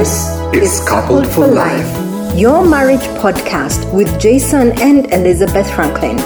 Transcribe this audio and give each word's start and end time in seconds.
This 0.00 0.40
is 0.54 0.80
Coupled 0.88 1.26
for 1.28 1.46
Life, 1.46 1.90
your 2.34 2.64
marriage 2.66 3.06
podcast 3.20 3.84
with 3.92 4.08
Jason 4.18 4.72
and 4.80 5.12
Elizabeth 5.12 5.68
Franklin. 5.74 6.16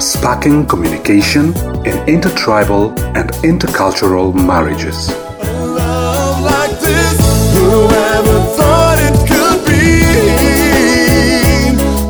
sparking 0.00 0.64
communication 0.64 1.46
in 1.84 1.96
intertribal 2.08 2.90
and 3.18 3.30
intercultural 3.50 4.32
marriages. 4.32 5.08
love 5.10 6.40
like 6.52 6.78
this. 6.78 7.16
Whoever 7.58 8.36
thought 8.58 8.98
it 9.08 9.16
could 9.30 9.60
be? 9.66 9.82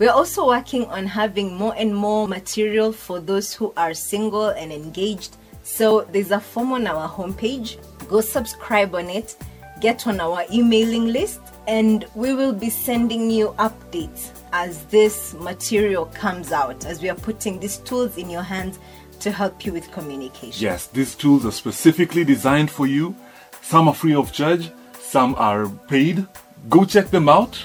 We're 0.00 0.10
also 0.10 0.46
working 0.46 0.86
on 0.86 1.04
having 1.04 1.54
more 1.54 1.74
and 1.76 1.94
more 1.94 2.26
material 2.26 2.90
for 2.90 3.20
those 3.20 3.52
who 3.52 3.74
are 3.76 3.92
single 3.92 4.48
and 4.48 4.72
engaged. 4.72 5.36
So 5.62 6.06
there's 6.10 6.30
a 6.30 6.40
form 6.40 6.72
on 6.72 6.86
our 6.86 7.06
homepage. 7.06 7.76
Go 8.08 8.22
subscribe 8.22 8.94
on 8.94 9.10
it, 9.10 9.36
get 9.82 10.06
on 10.06 10.18
our 10.18 10.46
emailing 10.50 11.08
list, 11.08 11.40
and 11.68 12.06
we 12.14 12.32
will 12.32 12.54
be 12.54 12.70
sending 12.70 13.30
you 13.30 13.54
updates 13.58 14.30
as 14.54 14.86
this 14.86 15.34
material 15.34 16.06
comes 16.06 16.50
out, 16.50 16.86
as 16.86 17.02
we 17.02 17.10
are 17.10 17.16
putting 17.16 17.60
these 17.60 17.76
tools 17.76 18.16
in 18.16 18.30
your 18.30 18.42
hands 18.42 18.78
to 19.20 19.30
help 19.30 19.66
you 19.66 19.72
with 19.74 19.92
communication. 19.92 20.64
Yes, 20.64 20.86
these 20.86 21.14
tools 21.14 21.44
are 21.44 21.52
specifically 21.52 22.24
designed 22.24 22.70
for 22.70 22.86
you. 22.86 23.14
Some 23.60 23.86
are 23.86 23.94
free 23.94 24.14
of 24.14 24.32
charge, 24.32 24.70
some 24.98 25.34
are 25.34 25.68
paid. 25.88 26.26
Go 26.70 26.86
check 26.86 27.10
them 27.10 27.28
out. 27.28 27.62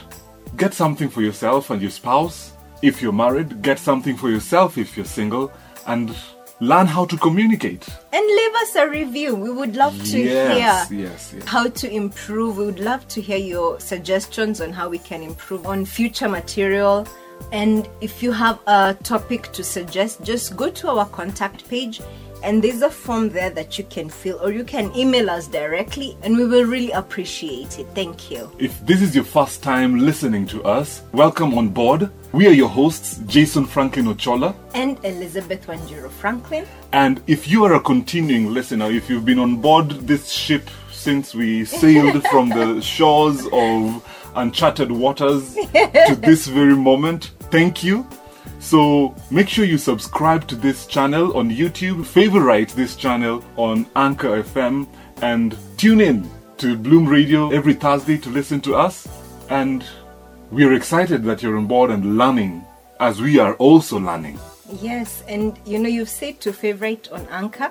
Get 0.55 0.73
something 0.73 1.09
for 1.09 1.21
yourself 1.21 1.69
and 1.69 1.81
your 1.81 1.91
spouse. 1.91 2.53
If 2.81 3.01
you're 3.01 3.11
married, 3.11 3.61
get 3.61 3.77
something 3.79 4.15
for 4.15 4.29
yourself 4.29 4.77
if 4.77 4.95
you're 4.95 5.05
single, 5.05 5.51
and 5.87 6.15
learn 6.61 6.87
how 6.87 7.05
to 7.05 7.17
communicate. 7.17 7.85
And 8.13 8.25
leave 8.25 8.55
us 8.55 8.75
a 8.75 8.89
review. 8.89 9.35
We 9.35 9.51
would 9.51 9.75
love 9.75 9.97
to 10.11 10.19
yes, 10.19 10.89
hear 10.89 10.99
yes, 10.99 11.33
yes. 11.33 11.43
how 11.45 11.67
to 11.67 11.91
improve. 11.91 12.57
We 12.57 12.65
would 12.65 12.79
love 12.79 13.07
to 13.09 13.21
hear 13.21 13.37
your 13.37 13.79
suggestions 13.79 14.61
on 14.61 14.71
how 14.71 14.87
we 14.87 14.99
can 14.99 15.23
improve 15.23 15.65
on 15.65 15.83
future 15.83 16.29
material. 16.29 17.07
And 17.51 17.89
if 17.99 18.23
you 18.23 18.31
have 18.31 18.59
a 18.67 18.95
topic 19.03 19.51
to 19.53 19.63
suggest, 19.63 20.23
just 20.23 20.55
go 20.55 20.69
to 20.69 20.89
our 20.89 21.05
contact 21.07 21.67
page 21.67 22.01
and 22.45 22.63
there's 22.63 22.83
a 22.83 22.91
form 22.91 23.29
there 23.29 23.49
that 23.49 23.79
you 23.79 23.83
can 23.85 24.07
fill 24.07 24.39
or 24.39 24.51
you 24.51 24.63
can 24.63 24.95
email 24.95 25.31
us 25.31 25.47
directly 25.47 26.15
and 26.21 26.37
we 26.37 26.45
will 26.45 26.65
really 26.65 26.91
appreciate 26.91 27.79
it. 27.79 27.87
Thank 27.95 28.29
you. 28.29 28.51
If 28.59 28.85
this 28.85 29.01
is 29.01 29.15
your 29.15 29.23
first 29.23 29.63
time 29.63 29.97
listening 29.97 30.45
to 30.47 30.63
us, 30.63 31.01
welcome 31.11 31.57
on 31.57 31.69
board. 31.69 32.11
We 32.33 32.45
are 32.45 32.51
your 32.51 32.69
hosts, 32.69 33.17
Jason 33.25 33.65
Franklin 33.65 34.05
Ochola. 34.05 34.55
And 34.75 35.03
Elizabeth 35.03 35.65
Wanjiro 35.65 36.11
Franklin. 36.11 36.67
And 36.93 37.19
if 37.25 37.47
you 37.47 37.65
are 37.65 37.73
a 37.73 37.79
continuing 37.79 38.53
listener, 38.53 38.91
if 38.91 39.09
you've 39.09 39.25
been 39.25 39.39
on 39.39 39.59
board 39.59 39.89
this 40.07 40.29
ship 40.29 40.69
since 40.91 41.33
we 41.33 41.65
sailed 41.65 42.23
from 42.31 42.49
the 42.49 42.79
shores 42.79 43.43
of 43.53 44.07
uncharted 44.35 44.91
waters 44.91 45.55
to 45.55 46.15
this 46.19 46.45
very 46.45 46.75
moment, 46.75 47.31
thank 47.49 47.83
you. 47.83 48.07
So 48.65 49.13
make 49.29 49.47
sure 49.47 49.63
you 49.63 49.77
subscribe 49.77 50.47
to 50.47 50.55
this 50.55 50.87
channel 50.87 51.37
on 51.37 51.51
YouTube, 51.51 52.03
favorite 52.03 52.69
this 52.69 52.95
channel 52.95 53.45
on 53.57 53.85
Anchor 53.95 54.41
FM, 54.41 54.87
and 55.21 55.55
tune 55.77 56.01
in 56.01 56.27
to 56.57 56.75
Bloom 56.75 57.05
Radio 57.05 57.51
every 57.51 57.75
Thursday 57.75 58.17
to 58.17 58.29
listen 58.31 58.59
to 58.61 58.73
us. 58.73 59.07
And 59.51 59.85
we 60.49 60.65
are 60.65 60.73
excited 60.73 61.23
that 61.25 61.43
you're 61.43 61.57
on 61.57 61.67
board 61.67 61.91
and 61.91 62.17
learning 62.17 62.65
as 62.99 63.21
we 63.21 63.37
are 63.37 63.53
also 63.57 63.99
learning. 63.99 64.39
Yes, 64.81 65.23
and 65.27 65.59
you 65.67 65.77
know, 65.77 65.87
you've 65.87 66.09
said 66.09 66.41
to 66.41 66.51
favorite 66.51 67.07
on 67.11 67.27
Anchor. 67.27 67.69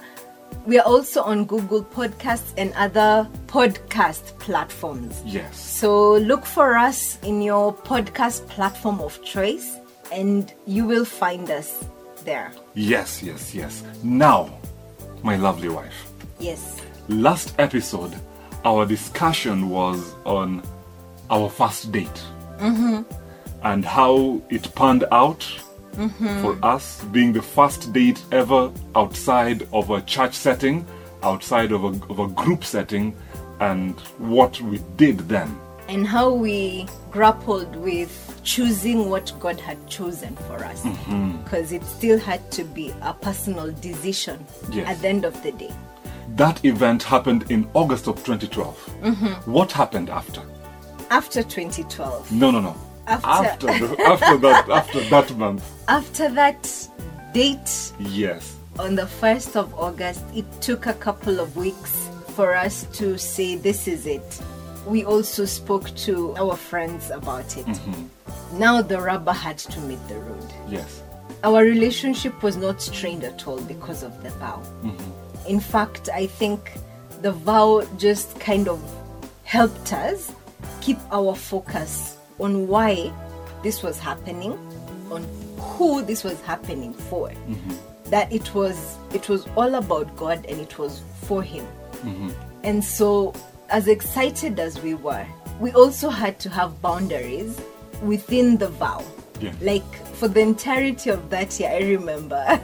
We 0.65 0.79
are 0.79 0.87
also 0.87 1.23
on 1.23 1.45
Google 1.47 1.83
Podcasts 1.83 2.55
and 2.57 2.73
other 2.75 3.29
podcast 3.49 4.39
platforms. 4.39 5.21
Yes. 5.27 5.59
So 5.59 6.13
look 6.19 6.47
for 6.47 6.77
us 6.77 7.19
in 7.25 7.43
your 7.43 7.75
podcast 7.75 8.47
platform 8.47 9.01
of 9.01 9.21
choice 9.25 9.81
and 10.13 10.53
you 10.67 10.85
will 10.87 11.05
find 11.05 11.51
us 11.51 11.85
there. 12.25 12.53
Yes, 12.75 13.23
yes, 13.23 13.55
yes. 13.55 13.83
Now, 14.03 14.59
my 15.23 15.37
lovely 15.37 15.69
wife. 15.69 16.13
Yes. 16.39 16.81
Last 17.09 17.55
episode, 17.59 18.15
our 18.65 18.87
discussion 18.87 19.69
was 19.69 20.15
on 20.25 20.63
our 21.31 21.49
first 21.49 21.93
date 21.93 22.23
mm-hmm. 22.59 23.03
and 23.63 23.85
how 23.85 24.43
it 24.51 24.75
panned 24.75 25.05
out 25.13 25.41
mm-hmm. 25.93 26.43
for 26.43 26.59
us 26.65 27.03
being 27.05 27.33
the 27.33 27.43
first 27.43 27.93
date 27.93 28.23
ever 28.33 28.71
outside 28.95 29.67
of 29.73 29.91
a 29.91 30.01
church 30.03 30.35
setting, 30.35 30.87
outside 31.23 31.73
of 31.73 31.85
a, 31.85 31.89
of 32.11 32.19
a 32.19 32.29
group 32.29 32.65
setting, 32.65 33.17
and 33.61 33.99
what 34.19 34.61
we 34.61 34.81
did 34.97 35.19
then. 35.29 35.59
And 35.89 36.07
how 36.07 36.33
we 36.33 36.87
grappled 37.11 37.77
with 37.77 38.24
choosing 38.45 39.11
what 39.11 39.33
God 39.41 39.59
had 39.59 39.85
chosen 39.89 40.37
for 40.37 40.65
us. 40.65 40.83
Mm-hmm. 40.83 41.43
Because 41.43 41.73
it 41.73 41.83
still 41.85 42.19
had 42.19 42.51
to 42.53 42.65
be 42.65 42.95
a 43.03 43.13
personal 43.15 43.73
decision 43.73 44.45
Yes. 44.71 44.89
at 44.89 45.01
the 45.03 45.09
end 45.09 45.25
of 45.25 45.43
the 45.43 45.53
day. 45.53 45.73
That 46.37 46.65
event 46.65 47.03
happened 47.03 47.51
in 47.51 47.69
August 47.75 48.07
of 48.07 48.17
2012. 48.25 48.91
Mm-hmm. 49.03 49.51
What 49.51 49.73
happened 49.73 50.11
after? 50.11 50.43
After 51.11 51.43
2012. 51.43 52.33
No, 52.33 52.51
no, 52.51 52.61
no. 52.61 52.77
After- 53.07 53.67
the, 53.67 53.97
after 54.07 54.37
that, 54.39 54.69
after 54.71 55.01
that 55.11 55.37
month. 55.37 55.65
After 55.89 56.29
that 56.31 56.89
date 57.33 57.93
Yes. 58.01 58.57
on 58.79 58.95
the 58.95 59.03
1st 59.03 59.57
of 59.57 59.75
August, 59.75 60.23
it 60.35 60.45
took 60.61 60.87
a 60.87 60.95
couple 60.95 61.41
of 61.41 61.57
weeks 61.57 62.09
for 62.35 62.55
us 62.55 62.87
to 62.95 63.17
say, 63.19 63.57
This 63.57 63.87
is 63.87 64.07
it. 64.07 64.41
We 64.87 65.05
also 65.05 65.45
spoke 65.45 65.95
to 65.97 66.35
our 66.37 66.57
friends 66.57 67.11
about 67.11 67.57
it. 67.57 67.67
Mm-hmm. 67.67 68.24
Now 68.53 68.83
the 68.83 69.01
rubber 69.01 69.33
had 69.33 69.59
to 69.59 69.81
meet 69.81 70.07
the 70.09 70.17
road. 70.17 70.53
Yes. 70.69 71.03
Our 71.43 71.63
relationship 71.63 72.43
was 72.43 72.57
not 72.57 72.81
strained 72.81 73.25
at 73.25 73.47
all 73.47 73.61
because 73.61 74.03
of 74.03 74.23
the 74.23 74.31
vow. 74.31 74.63
Mm-hmm. 74.83 75.49
In 75.49 75.61
fact, 75.61 76.09
I 76.09 76.27
think 76.27 76.73
the 77.21 77.33
vow 77.33 77.83
just 77.99 78.39
kind 78.41 78.69
of 78.69 78.81
helped 79.45 79.93
us 79.93 80.33
keep 80.81 80.99
our 81.13 81.35
focus 81.35 82.17
on 82.39 82.69
why 82.69 83.13
this 83.63 83.83
was 83.83 83.99
happening, 83.99 84.53
on 85.11 85.25
who 85.59 86.03
this 86.03 86.25
was 86.25 86.41
happening 86.43 86.95
for. 86.95 87.29
Mm-hmm. 87.29 87.75
That 88.11 88.33
it 88.33 88.55
was 88.55 88.97
it 89.13 89.29
was 89.29 89.47
all 89.57 89.75
about 89.75 90.17
God 90.17 90.45
and 90.47 90.61
it 90.61 90.79
was 90.79 91.03
for 91.23 91.43
him. 91.43 91.67
Mm-hmm. 92.03 92.31
And 92.63 92.85
so 92.85 93.35
as 93.71 93.89
excited 93.89 94.59
as 94.61 94.81
we 94.83 94.95
were, 94.95 95.27
we 95.61 95.73
also 95.73 96.11
had 96.11 96.39
to 96.41 96.51
have 96.51 96.81
boundaries 96.81 97.61
within 98.05 98.57
the 98.57 98.69
vow. 98.69 99.05
Yeah. 99.41 99.53
Like 99.61 100.07
for 100.15 100.29
the 100.29 100.41
entirety 100.41 101.11
of 101.11 101.29
that 101.31 101.59
year, 101.59 101.71
I 101.71 101.79
remember 101.81 102.61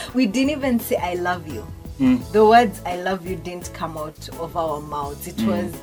we 0.14 0.26
didn't 0.26 0.50
even 0.50 0.78
say 0.78 0.96
I 0.96 1.14
love 1.14 1.48
you. 1.48 1.66
Mm. 1.98 2.32
The 2.32 2.44
words 2.44 2.80
I 2.84 2.96
love 2.96 3.26
you 3.26 3.36
didn't 3.36 3.72
come 3.74 3.96
out 3.96 4.28
of 4.38 4.56
our 4.56 4.80
mouths. 4.80 5.26
It 5.26 5.36
mm. 5.36 5.46
was 5.46 5.80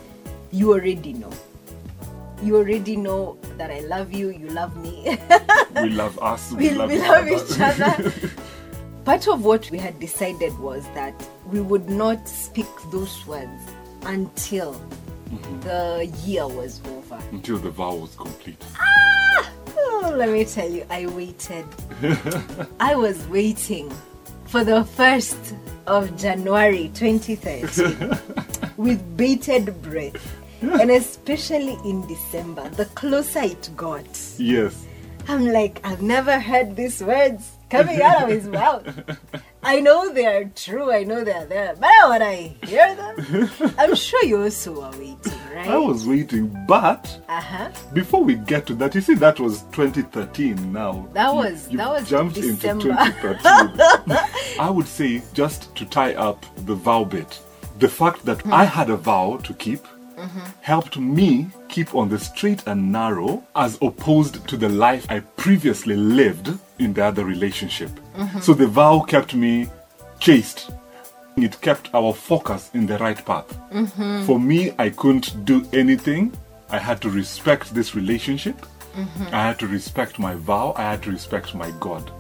you 0.52 0.74
already 0.74 1.14
know. 1.14 1.32
You 2.42 2.58
already 2.58 2.96
know 2.96 3.38
that 3.58 3.72
I 3.72 3.80
love 3.80 4.14
you, 4.14 4.30
you 4.30 4.50
love 4.50 4.78
me. 4.78 5.18
We 5.82 5.90
love 5.90 6.18
us. 6.20 6.52
we, 6.52 6.70
We, 6.70 6.74
love, 6.74 6.90
we 6.90 6.96
each 6.96 7.02
love 7.02 7.28
other. 7.28 8.10
each 8.10 8.14
other. 8.14 8.32
Part 9.06 9.28
of 9.28 9.46
what 9.46 9.70
we 9.70 9.78
had 9.78 10.00
decided 10.00 10.58
was 10.60 10.84
that 10.96 11.14
we 11.46 11.62
would 11.62 11.88
not 11.90 12.28
speak 12.28 12.68
those 12.92 13.26
words 13.28 13.62
until 14.04 14.74
Mm-hmm. 15.28 15.60
the 15.62 16.06
year 16.26 16.48
was 16.48 16.80
over. 16.88 17.20
Until 17.32 17.58
the 17.58 17.70
vow 17.70 17.96
was 17.96 18.16
complete. 18.16 18.64
Ah! 18.80 19.52
Oh, 19.80 20.14
let 20.16 20.30
me 20.30 20.46
tell 20.46 20.70
you, 20.70 20.86
I 20.90 21.06
waited. 21.08 21.66
I 22.80 22.96
was 22.96 23.28
waiting 23.28 23.92
for 24.46 24.64
the 24.64 24.84
1st 24.84 25.58
of 25.88 26.16
January 26.18 26.90
2013 26.94 28.18
with 28.78 29.18
bated 29.18 29.82
breath. 29.82 30.36
And 30.62 30.90
especially 30.92 31.78
in 31.86 32.06
December, 32.08 32.68
the 32.70 32.86
closer 32.86 33.42
it 33.42 33.70
got, 33.76 34.06
Yes. 34.38 34.86
I'm 35.28 35.46
like, 35.46 35.82
I've 35.86 36.02
never 36.02 36.40
heard 36.40 36.76
these 36.76 37.04
words 37.04 37.57
coming 37.70 38.02
out 38.02 38.24
of 38.24 38.30
his 38.30 38.48
mouth. 38.60 38.84
I 39.64 39.82
know 39.82 40.14
they 40.14 40.26
are 40.26 40.46
true, 40.46 40.92
I 40.92 41.04
know 41.04 41.24
they 41.24 41.34
are 41.34 41.46
there, 41.46 41.76
but 41.80 41.90
when 42.10 42.22
I 42.22 42.56
hear 42.66 42.96
them, 42.96 43.50
I'm 43.78 43.96
sure 43.96 44.24
you 44.24 44.42
also 44.44 44.82
are 44.82 44.92
waiting, 44.92 45.18
right? 45.54 45.68
I 45.68 45.78
was 45.78 46.08
waiting, 46.08 46.56
but 46.68 47.20
Uh 47.28 47.42
huh. 47.42 47.70
before 47.94 48.24
we 48.24 48.36
get 48.36 48.66
to 48.68 48.76
that, 48.76 48.96
you 48.96 49.02
see, 49.02 49.16
that 49.16 49.40
was 49.40 49.64
2013 49.74 50.72
now. 50.72 51.08
That 51.14 51.34
was- 51.34 51.70
you 51.70 51.78
that 51.78 51.90
was 51.90 52.10
jumped 52.10 52.36
December. 52.36 52.92
into 52.92 53.12
2013. 53.22 54.18
I 54.60 54.70
would 54.70 54.88
say, 54.88 55.22
just 55.34 55.76
to 55.76 55.86
tie 55.86 56.14
up 56.16 56.46
the 56.66 56.76
vow 56.76 57.04
bit, 57.04 57.40
the 57.80 57.90
fact 57.90 58.24
that 58.26 58.42
Hmm. 58.42 58.54
I 58.54 58.64
had 58.64 58.90
a 58.90 58.98
vow 58.98 59.38
to 59.44 59.54
keep 59.54 59.84
Mm-hmm. 60.18 60.40
helped 60.62 60.98
me 60.98 61.46
keep 61.70 61.94
on 61.94 62.10
the 62.10 62.18
straight 62.18 62.64
and 62.66 62.92
narrow 62.92 63.44
as 63.56 63.78
opposed 63.84 64.48
to 64.48 64.58
the 64.58 64.68
life 64.68 65.06
I 65.12 65.20
previously 65.20 65.96
lived 65.96 66.58
in 66.80 66.94
the 66.94 67.04
other 67.04 67.26
relationship. 67.26 67.90
Mm-hmm. 68.16 68.40
So 68.40 68.54
the 68.54 68.68
vow 68.68 69.02
kept 69.02 69.34
me 69.34 69.68
chaste. 70.20 70.72
It 71.36 71.60
kept 71.62 71.94
our 71.94 72.14
focus 72.14 72.72
in 72.74 72.88
the 72.88 72.98
right 72.98 73.24
path. 73.24 73.48
Mm-hmm. 73.72 74.26
For 74.26 74.40
me, 74.40 74.74
I 74.80 74.90
couldn't 74.90 75.46
do 75.46 75.68
anything. 75.74 76.34
I 76.70 76.80
had 76.80 77.02
to 77.02 77.10
respect 77.10 77.74
this 77.74 77.96
relationship. 77.96 78.56
Mm-hmm. 78.96 79.36
I 79.36 79.44
had 79.44 79.60
to 79.60 79.68
respect 79.68 80.18
my 80.18 80.36
vow. 80.36 80.74
I 80.76 80.84
had 80.84 81.04
to 81.04 81.12
respect 81.12 81.54
my 81.54 81.72
God. 81.80 82.12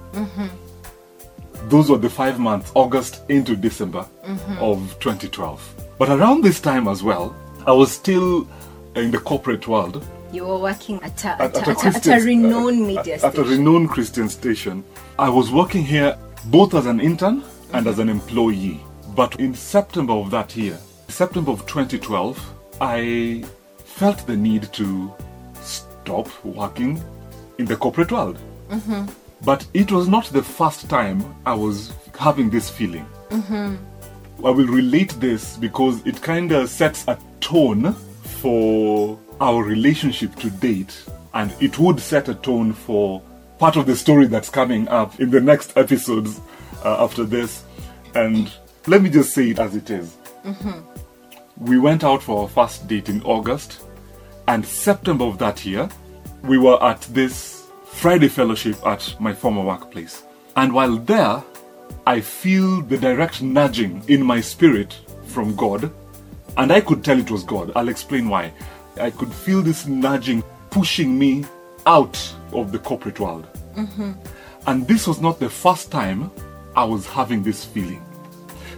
Those 1.69 1.89
were 1.89 1.97
the 1.97 2.09
five 2.09 2.39
months, 2.39 2.71
August 2.75 3.23
into 3.29 3.55
December 3.55 4.05
of 4.59 4.95
2012. 4.99 5.75
But 5.97 6.09
around 6.09 6.43
this 6.43 6.61
time 6.61 6.87
as 6.87 7.01
well, 7.01 7.35
I 7.65 7.71
was 7.71 7.91
still 7.91 8.47
in 8.95 9.11
the 9.11 9.17
corporate 9.17 9.67
world 9.67 10.05
You 10.31 10.45
were 10.45 10.57
working 10.57 11.01
at 11.03 11.23
a, 11.23 11.41
at, 11.41 11.55
at, 11.55 11.67
at 11.67 11.83
a, 11.83 11.87
at, 11.87 12.07
a, 12.21 12.25
renowned 12.25 12.85
media 12.85 13.15
at, 13.15 13.23
at 13.23 13.37
a 13.37 13.41
uh, 13.41 13.45
renowned 13.45 13.89
Christian 13.89 14.27
station. 14.27 14.83
I 15.17 15.29
was 15.29 15.51
working 15.51 15.83
here 15.83 16.17
both 16.45 16.73
as 16.73 16.85
an 16.85 16.99
intern 16.99 17.43
and 17.73 17.87
as 17.87 17.99
an 17.99 18.09
employee. 18.09 18.81
But 19.15 19.39
in 19.39 19.53
September 19.53 20.13
of 20.13 20.29
that 20.31 20.55
year, 20.55 20.77
September 21.07 21.51
of 21.51 21.65
2012, 21.65 22.53
I 22.81 23.43
felt 23.77 24.25
the 24.27 24.35
need 24.35 24.71
to 24.73 25.13
stop 25.61 26.29
working 26.45 27.01
in 27.57 27.65
the 27.65 27.75
corporate 27.75 28.11
world. 28.11 28.37
Mm-hmm. 28.69 29.05
But 29.43 29.65
it 29.73 29.91
was 29.91 30.07
not 30.07 30.25
the 30.25 30.43
first 30.43 30.89
time 30.89 31.23
I 31.45 31.53
was 31.53 31.93
having 32.17 32.49
this 32.49 32.69
feeling. 32.69 33.05
Mm-hmm. 33.29 33.75
I 34.45 34.49
will 34.49 34.67
relate 34.67 35.11
this 35.19 35.57
because 35.57 36.05
it 36.05 36.21
kind 36.21 36.51
of 36.51 36.69
sets 36.69 37.07
a 37.07 37.17
tone 37.39 37.93
for 38.41 39.17
our 39.39 39.63
relationship 39.63 40.35
to 40.37 40.49
date, 40.49 41.03
and 41.33 41.53
it 41.59 41.77
would 41.79 41.99
set 41.99 42.29
a 42.29 42.35
tone 42.35 42.73
for 42.73 43.21
part 43.59 43.75
of 43.75 43.85
the 43.85 43.95
story 43.95 44.27
that's 44.27 44.49
coming 44.49 44.87
up 44.87 45.19
in 45.19 45.29
the 45.31 45.41
next 45.41 45.75
episodes 45.77 46.39
uh, 46.83 47.03
after 47.03 47.23
this. 47.23 47.63
And 48.15 48.51
let 48.87 49.01
me 49.01 49.09
just 49.09 49.33
say 49.33 49.49
it 49.49 49.59
as 49.59 49.75
it 49.75 49.89
is. 49.89 50.15
We 51.57 51.79
went 51.79 52.03
out 52.03 52.21
for 52.23 52.43
our 52.43 52.47
first 52.47 52.87
date 52.87 53.09
in 53.09 53.21
August, 53.23 53.81
and 54.47 54.65
September 54.65 55.25
of 55.25 55.37
that 55.39 55.65
year, 55.65 55.89
we 56.43 56.57
were 56.57 56.81
at 56.83 57.01
this 57.01 57.65
Friday 57.85 58.27
fellowship 58.27 58.77
at 58.85 59.15
my 59.19 59.33
former 59.33 59.63
workplace. 59.63 60.23
And 60.55 60.71
while 60.71 60.97
there, 60.97 61.43
I 62.05 62.21
feel 62.21 62.81
the 62.81 62.97
direct 62.97 63.41
nudging 63.41 64.03
in 64.07 64.23
my 64.23 64.39
spirit 64.39 64.97
from 65.25 65.55
God, 65.55 65.91
and 66.57 66.71
I 66.71 66.81
could 66.81 67.03
tell 67.03 67.19
it 67.19 67.29
was 67.29 67.43
God. 67.43 67.71
I'll 67.75 67.89
explain 67.89 68.29
why. 68.29 68.53
I 68.99 69.11
could 69.11 69.33
feel 69.33 69.61
this 69.61 69.87
nudging 69.87 70.43
pushing 70.69 71.17
me 71.17 71.45
out 71.85 72.17
of 72.51 72.71
the 72.71 72.79
corporate 72.79 73.19
world. 73.19 73.47
Mm-hmm. 73.75 74.11
And 74.67 74.87
this 74.87 75.07
was 75.07 75.21
not 75.21 75.39
the 75.39 75.49
first 75.49 75.91
time 75.91 76.31
I 76.75 76.83
was 76.83 77.05
having 77.07 77.43
this 77.43 77.63
feeling. 77.63 78.03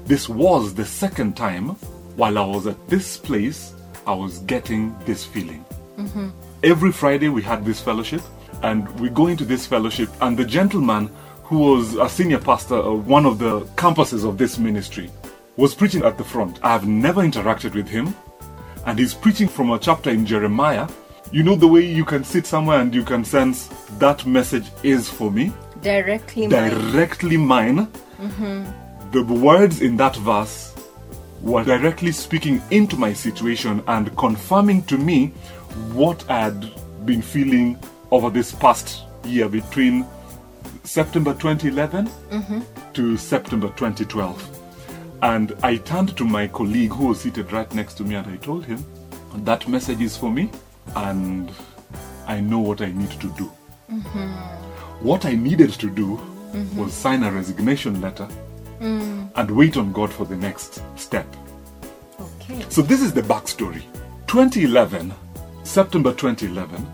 This 0.05 0.29
was 0.29 0.73
the 0.73 0.85
second 0.85 1.35
time 1.35 1.69
while 2.15 2.37
I 2.37 2.45
was 2.45 2.67
at 2.67 2.87
this 2.87 3.17
place, 3.17 3.73
I 4.05 4.13
was 4.13 4.39
getting 4.39 4.97
this 5.05 5.25
feeling. 5.25 5.65
Mm-hmm. 5.97 6.29
Every 6.63 6.91
Friday 6.91 7.29
we 7.29 7.41
had 7.41 7.65
this 7.65 7.79
fellowship, 7.79 8.21
and 8.63 8.87
we 8.99 9.09
go 9.09 9.27
into 9.27 9.45
this 9.45 9.65
fellowship, 9.65 10.09
and 10.21 10.37
the 10.37 10.45
gentleman 10.45 11.09
who 11.43 11.59
was 11.59 11.95
a 11.95 12.09
senior 12.09 12.39
pastor 12.39 12.75
of 12.75 13.07
one 13.07 13.25
of 13.25 13.39
the 13.39 13.61
campuses 13.75 14.27
of 14.27 14.37
this 14.37 14.57
ministry 14.57 15.09
was 15.57 15.73
preaching 15.73 16.03
at 16.03 16.17
the 16.17 16.23
front. 16.23 16.59
I 16.63 16.73
have 16.73 16.87
never 16.87 17.21
interacted 17.21 17.73
with 17.73 17.87
him, 17.87 18.15
and 18.85 18.97
he's 18.97 19.13
preaching 19.13 19.47
from 19.47 19.71
a 19.71 19.79
chapter 19.79 20.09
in 20.09 20.25
Jeremiah. 20.25 20.87
You 21.31 21.43
know 21.43 21.55
the 21.55 21.67
way 21.67 21.85
you 21.85 22.05
can 22.05 22.23
sit 22.23 22.45
somewhere 22.45 22.79
and 22.79 22.93
you 22.93 23.03
can 23.03 23.23
sense 23.23 23.67
that 23.99 24.25
message 24.25 24.71
is 24.83 25.09
for 25.09 25.31
me? 25.31 25.53
Directly 25.81 26.47
mine. 26.47 26.69
directly 26.69 27.37
mine. 27.37 27.87
Mm-hmm. 28.19 29.11
The 29.11 29.23
words 29.23 29.81
in 29.81 29.97
that 29.97 30.15
verse 30.17 30.75
were 31.41 31.63
directly 31.63 32.11
speaking 32.11 32.61
into 32.71 32.95
my 32.97 33.13
situation 33.13 33.83
and 33.87 34.15
confirming 34.17 34.83
to 34.83 34.97
me 34.97 35.27
what 35.93 36.29
I 36.29 36.39
had 36.39 37.05
been 37.05 37.21
feeling 37.21 37.77
over 38.11 38.29
this 38.29 38.51
past 38.53 39.03
year 39.23 39.47
between 39.47 40.05
September 40.83 41.33
2011 41.33 42.07
mm-hmm. 42.07 42.93
to 42.93 43.17
September 43.17 43.67
2012. 43.69 44.58
And 45.21 45.53
I 45.63 45.77
turned 45.77 46.15
to 46.17 46.23
my 46.25 46.47
colleague 46.47 46.91
who 46.91 47.07
was 47.07 47.21
seated 47.21 47.51
right 47.51 47.71
next 47.73 47.95
to 47.95 48.03
me 48.03 48.15
and 48.15 48.27
I 48.27 48.37
told 48.37 48.65
him, 48.65 48.83
That 49.35 49.67
message 49.67 50.01
is 50.01 50.15
for 50.15 50.31
me 50.31 50.49
and 50.95 51.51
I 52.27 52.39
know 52.39 52.59
what 52.59 52.81
I 52.81 52.91
need 52.91 53.11
to 53.11 53.27
do. 53.33 53.51
Mm-hmm. 53.91 55.05
What 55.05 55.25
I 55.25 55.33
needed 55.33 55.71
to 55.71 55.89
do 55.89 56.17
mm-hmm. 56.17 56.77
was 56.79 56.93
sign 56.93 57.23
a 57.23 57.31
resignation 57.31 58.01
letter 58.01 58.27
mm. 58.79 59.29
and 59.35 59.51
wait 59.51 59.77
on 59.77 59.91
God 59.91 60.11
for 60.11 60.25
the 60.25 60.35
next 60.35 60.81
step. 60.95 61.25
Okay. 62.19 62.65
So, 62.69 62.81
this 62.81 63.01
is 63.01 63.13
the 63.13 63.21
backstory. 63.21 63.83
2011, 64.27 65.13
September 65.63 66.13
2011, 66.13 66.85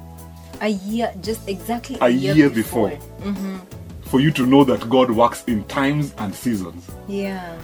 A 0.62 0.70
year, 0.70 1.14
just 1.22 1.48
exactly 1.50 1.98
a 2.00 2.10
year 2.10 2.50
before, 2.50 2.92
mm-hmm. 2.92 3.58
for 4.04 4.22
you 4.22 4.32
to 4.32 4.46
know 4.46 4.64
that 4.64 4.90
God 4.90 5.12
works 5.12 5.44
in 5.46 5.64
times 5.66 6.14
and 6.18 6.34
seasons. 6.34 6.90
Yeah. 7.08 7.58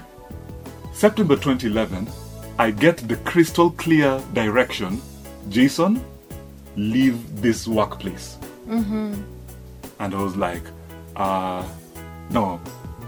September 1.02 1.36
2011, 1.36 2.08
I 2.60 2.70
get 2.70 2.98
the 3.08 3.16
crystal 3.16 3.72
clear 3.72 4.22
direction 4.34 5.02
Jason, 5.50 6.00
leave 6.76 7.42
this 7.42 7.68
workplace. 7.68 8.38
Mm-hmm. 8.68 9.20
And 9.98 10.14
I 10.14 10.22
was 10.22 10.36
like, 10.36 10.62
uh, 11.16 11.68
no, 12.30 12.62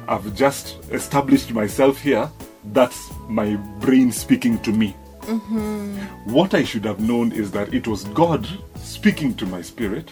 I've 0.08 0.36
just 0.36 0.80
established 0.90 1.52
myself 1.52 2.00
here. 2.02 2.32
That's 2.74 3.12
my 3.30 3.58
brain 3.80 4.12
speaking 4.12 4.58
to 4.64 4.72
me. 4.72 4.96
Mm-hmm. 5.20 6.34
What 6.34 6.56
I 6.56 6.64
should 6.64 6.86
have 6.86 7.00
known 7.00 7.32
is 7.32 7.52
that 7.52 7.76
it 7.76 7.88
was 7.88 8.06
God 8.06 8.48
speaking 8.76 9.36
to 9.36 9.46
my 9.46 9.62
spirit 9.62 10.12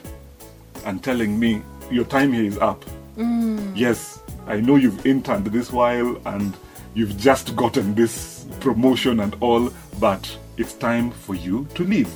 and 0.86 1.04
telling 1.04 1.40
me, 1.40 1.64
Your 1.90 2.06
time 2.06 2.32
here 2.32 2.46
is 2.46 2.60
up. 2.60 2.86
Mm. 3.18 3.72
Yes, 3.76 4.22
I 4.46 4.62
know 4.62 4.76
you've 4.76 5.04
interned 5.04 5.48
this 5.48 5.72
while 5.72 6.22
and 6.28 6.56
you've 6.94 7.18
just 7.18 7.56
gotten 7.56 7.96
this 7.96 8.46
promotion 8.60 9.20
and 9.22 9.36
all, 9.40 9.72
but 10.00 10.38
it's 10.58 10.74
time 10.74 11.12
for 11.12 11.36
you 11.36 11.66
to 11.76 11.84
leave. 11.84 12.10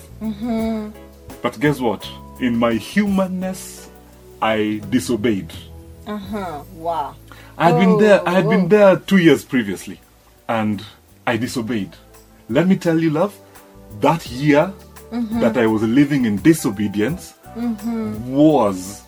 But 1.42 1.60
guess 1.60 1.80
what? 1.80 2.08
In 2.42 2.58
my 2.58 2.74
humanness, 2.74 3.90
I 4.42 4.82
disobeyed. 4.90 5.54
Uh 6.08 6.18
huh. 6.18 6.64
Wow. 6.76 7.16
I 7.58 7.72
had 7.72 7.80
been 7.80 7.98
there. 7.98 8.28
I 8.28 8.32
had 8.32 8.46
Oh, 8.46 8.50
been 8.50 8.68
there 8.68 8.98
two 8.98 9.18
years 9.18 9.44
previously, 9.46 10.00
and 10.50 10.84
I 11.26 11.38
disobeyed. 11.38 11.92
Let 12.50 12.68
me 12.68 12.76
tell 12.76 13.00
you, 13.00 13.10
love, 13.12 13.36
that 14.02 14.26
year 14.30 14.74
Mm-hmm. 15.12 15.40
that 15.40 15.56
I 15.56 15.68
was 15.68 15.84
living 15.84 16.26
in 16.26 16.38
disobedience 16.38 17.36
was 18.28 19.04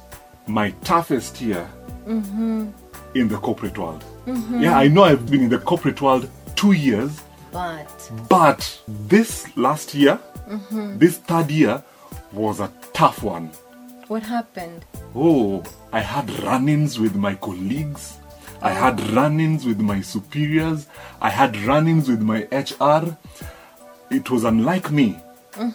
my 0.46 0.70
toughest 0.84 1.42
year 1.42 1.68
Mm-hmm. 2.08 2.70
in 3.16 3.28
the 3.28 3.38
corporate 3.38 3.78
world. 3.78 4.04
Yeah, 4.28 4.78
I 4.78 4.88
know 4.90 5.04
I've 5.04 5.30
been 5.30 5.42
in 5.42 5.50
the 5.50 5.58
corporate 5.60 6.02
world 6.02 6.30
two 6.56 6.74
years, 6.74 7.22
But 7.52 8.12
but 8.30 8.80
this 9.10 9.56
last 9.58 9.94
year, 9.96 10.20
Mm-hmm. 10.50 10.98
this 10.98 11.18
third 11.18 11.52
year, 11.52 11.84
was 12.32 12.60
a 12.62 12.72
tough 12.94 13.22
one. 13.24 13.50
what 14.08 14.24
happened? 14.24 14.86
Oh, 15.16 15.64
I 15.92 16.00
had 16.00 16.30
run 16.44 16.70
ins 16.70 17.00
with 17.00 17.16
my 17.16 17.36
colleagues. 17.36 18.18
I 18.62 18.72
had 18.72 19.00
run 19.12 19.40
ins 19.40 19.66
with 19.66 19.80
my 19.80 20.02
superiors. 20.02 20.88
I 21.22 21.30
had 21.30 21.56
run 21.66 21.88
ins 21.88 22.08
with 22.10 22.22
my 22.22 22.48
HR. 22.52 23.18
It 24.10 24.30
was 24.32 24.44
unlike 24.46 24.90
me. 24.92 25.18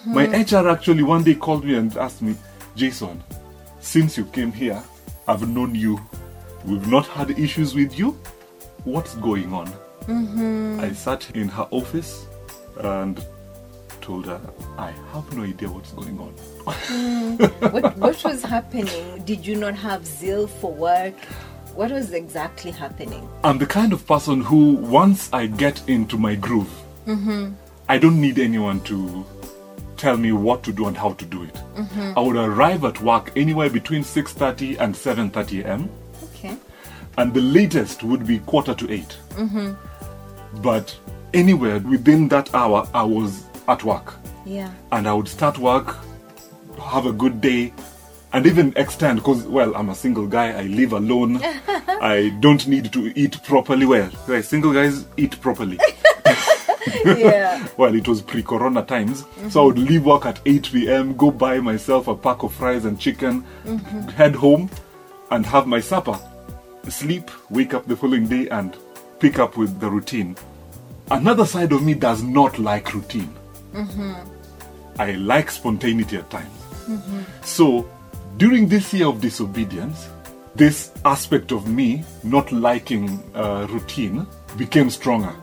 My 0.06 0.24
HR 0.26 0.68
actually 0.68 1.02
one 1.02 1.22
day 1.24 1.34
called 1.34 1.64
me 1.64 1.74
and 1.74 1.94
asked 1.96 2.22
me, 2.22 2.34
Jason, 2.76 3.22
since 3.80 4.16
you 4.16 4.24
came 4.26 4.52
here, 4.52 4.82
I've 5.28 5.46
known 5.48 5.74
you. 5.74 6.00
We've 6.64 6.86
not 6.88 7.06
had 7.08 7.30
issues 7.38 7.74
with 7.74 7.98
you. 7.98 8.16
What's 8.84 9.14
going 9.16 9.52
on? 9.52 9.68
Mm-hmm. 10.06 10.80
I 10.80 10.92
sat 10.92 11.30
in 11.36 11.48
her 11.48 11.68
office 11.70 12.26
and 12.78 13.24
told 14.00 14.26
her, 14.26 14.40
I 14.76 14.90
have 15.12 15.32
no 15.36 15.44
idea 15.44 15.68
what's 15.70 15.92
going 15.92 16.18
on. 16.18 16.34
Mm. 16.66 17.72
what, 17.72 17.96
what 17.96 18.24
was 18.24 18.42
happening? 18.42 19.22
Did 19.24 19.46
you 19.46 19.56
not 19.56 19.76
have 19.76 20.04
zeal 20.04 20.46
for 20.46 20.72
work? 20.72 21.14
What 21.74 21.90
was 21.92 22.12
exactly 22.12 22.72
happening? 22.72 23.28
I'm 23.44 23.58
the 23.58 23.66
kind 23.66 23.92
of 23.92 24.06
person 24.06 24.40
who, 24.42 24.72
once 24.72 25.30
I 25.32 25.46
get 25.46 25.88
into 25.88 26.18
my 26.18 26.34
groove, 26.34 26.70
mm-hmm. 27.06 27.52
I 27.88 27.98
don't 27.98 28.20
need 28.20 28.38
anyone 28.38 28.80
to 28.82 29.24
tell 29.96 30.16
me 30.16 30.32
what 30.32 30.64
to 30.64 30.72
do 30.72 30.88
and 30.88 30.96
how 30.96 31.12
to 31.12 31.24
do 31.24 31.44
it. 31.44 31.54
Mm-hmm. 31.76 32.18
I 32.18 32.20
would 32.20 32.36
arrive 32.36 32.84
at 32.84 33.00
work 33.00 33.30
anywhere 33.36 33.70
between 33.70 34.02
6:30 34.02 34.80
and 34.80 34.94
7:30 34.94 35.64
a.m. 35.64 35.88
And 37.18 37.34
the 37.34 37.40
latest 37.40 38.02
would 38.02 38.26
be 38.26 38.38
quarter 38.40 38.74
to 38.74 38.90
8 38.90 39.16
mm-hmm. 39.30 39.72
But 40.62 40.96
anywhere 41.34 41.78
within 41.80 42.28
that 42.28 42.54
hour, 42.54 42.88
I 42.94 43.02
was 43.02 43.44
at 43.68 43.84
work, 43.84 44.14
Yeah. 44.44 44.70
and 44.90 45.08
I 45.08 45.14
would 45.14 45.28
start 45.28 45.58
work, 45.58 45.96
have 46.80 47.06
a 47.06 47.12
good 47.12 47.40
day, 47.40 47.72
and 48.32 48.46
even 48.46 48.72
extend 48.76 49.18
because 49.18 49.44
well, 49.44 49.74
I'm 49.76 49.90
a 49.90 49.94
single 49.94 50.26
guy. 50.26 50.52
I 50.52 50.62
live 50.62 50.92
alone. 50.92 51.40
I 51.42 52.36
don't 52.40 52.66
need 52.66 52.92
to 52.92 53.12
eat 53.18 53.42
properly. 53.44 53.86
Well, 53.86 54.10
right, 54.26 54.44
single 54.44 54.72
guys 54.72 55.06
eat 55.16 55.40
properly. 55.40 55.78
Yeah. 57.04 57.66
well, 57.76 57.94
it 57.94 58.06
was 58.08 58.22
pre-corona 58.22 58.82
times, 58.82 59.24
so 59.50 59.62
I 59.62 59.66
would 59.66 59.78
leave 59.78 60.04
work 60.04 60.26
at 60.26 60.40
8 60.44 60.70
p.m., 60.72 61.16
go 61.16 61.30
buy 61.30 61.58
myself 61.60 62.08
a 62.08 62.14
pack 62.14 62.42
of 62.42 62.52
fries 62.52 62.84
and 62.84 62.98
chicken, 62.98 63.44
mm-hmm. 63.64 64.08
head 64.08 64.34
home, 64.34 64.70
and 65.30 65.46
have 65.46 65.66
my 65.66 65.80
supper, 65.80 66.18
sleep, 66.90 67.30
wake 67.50 67.74
up 67.74 67.86
the 67.86 67.96
following 67.96 68.26
day, 68.26 68.48
and 68.48 68.76
pick 69.20 69.38
up 69.38 69.56
with 69.56 69.78
the 69.80 69.88
routine. 69.88 70.36
Another 71.10 71.44
side 71.44 71.72
of 71.72 71.82
me 71.82 71.94
does 71.94 72.22
not 72.22 72.58
like 72.58 72.92
routine. 72.94 73.32
Mm-hmm. 73.72 74.14
I 74.98 75.12
like 75.12 75.50
spontaneity 75.50 76.16
at 76.16 76.30
times. 76.30 76.58
Mm-hmm. 76.86 77.20
So, 77.42 77.88
during 78.36 78.68
this 78.68 78.92
year 78.92 79.06
of 79.06 79.20
disobedience, 79.20 80.08
this 80.54 80.92
aspect 81.04 81.52
of 81.52 81.68
me 81.68 82.04
not 82.22 82.50
liking 82.52 83.22
uh, 83.34 83.66
routine 83.70 84.26
became 84.56 84.90
stronger. 84.90 85.34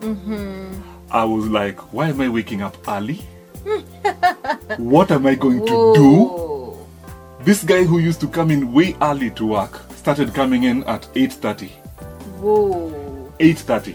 Mm-hmm. 0.00 0.80
I 1.10 1.24
was 1.24 1.46
like, 1.48 1.78
why 1.92 2.08
am 2.08 2.20
I 2.20 2.28
waking 2.28 2.62
up 2.62 2.76
early? 2.88 3.20
what 4.78 5.10
am 5.10 5.26
I 5.26 5.34
going 5.34 5.60
to 5.60 5.94
do? 5.94 6.78
This 7.40 7.62
guy 7.62 7.84
who 7.84 7.98
used 7.98 8.20
to 8.20 8.28
come 8.28 8.50
in 8.50 8.72
way 8.72 8.96
early 9.02 9.30
to 9.32 9.46
work 9.46 9.80
started 10.04 10.34
coming 10.34 10.64
in 10.64 10.84
at 10.84 11.08
8:30. 11.14 11.70
Whoa. 12.38 13.32
8:30. 13.40 13.94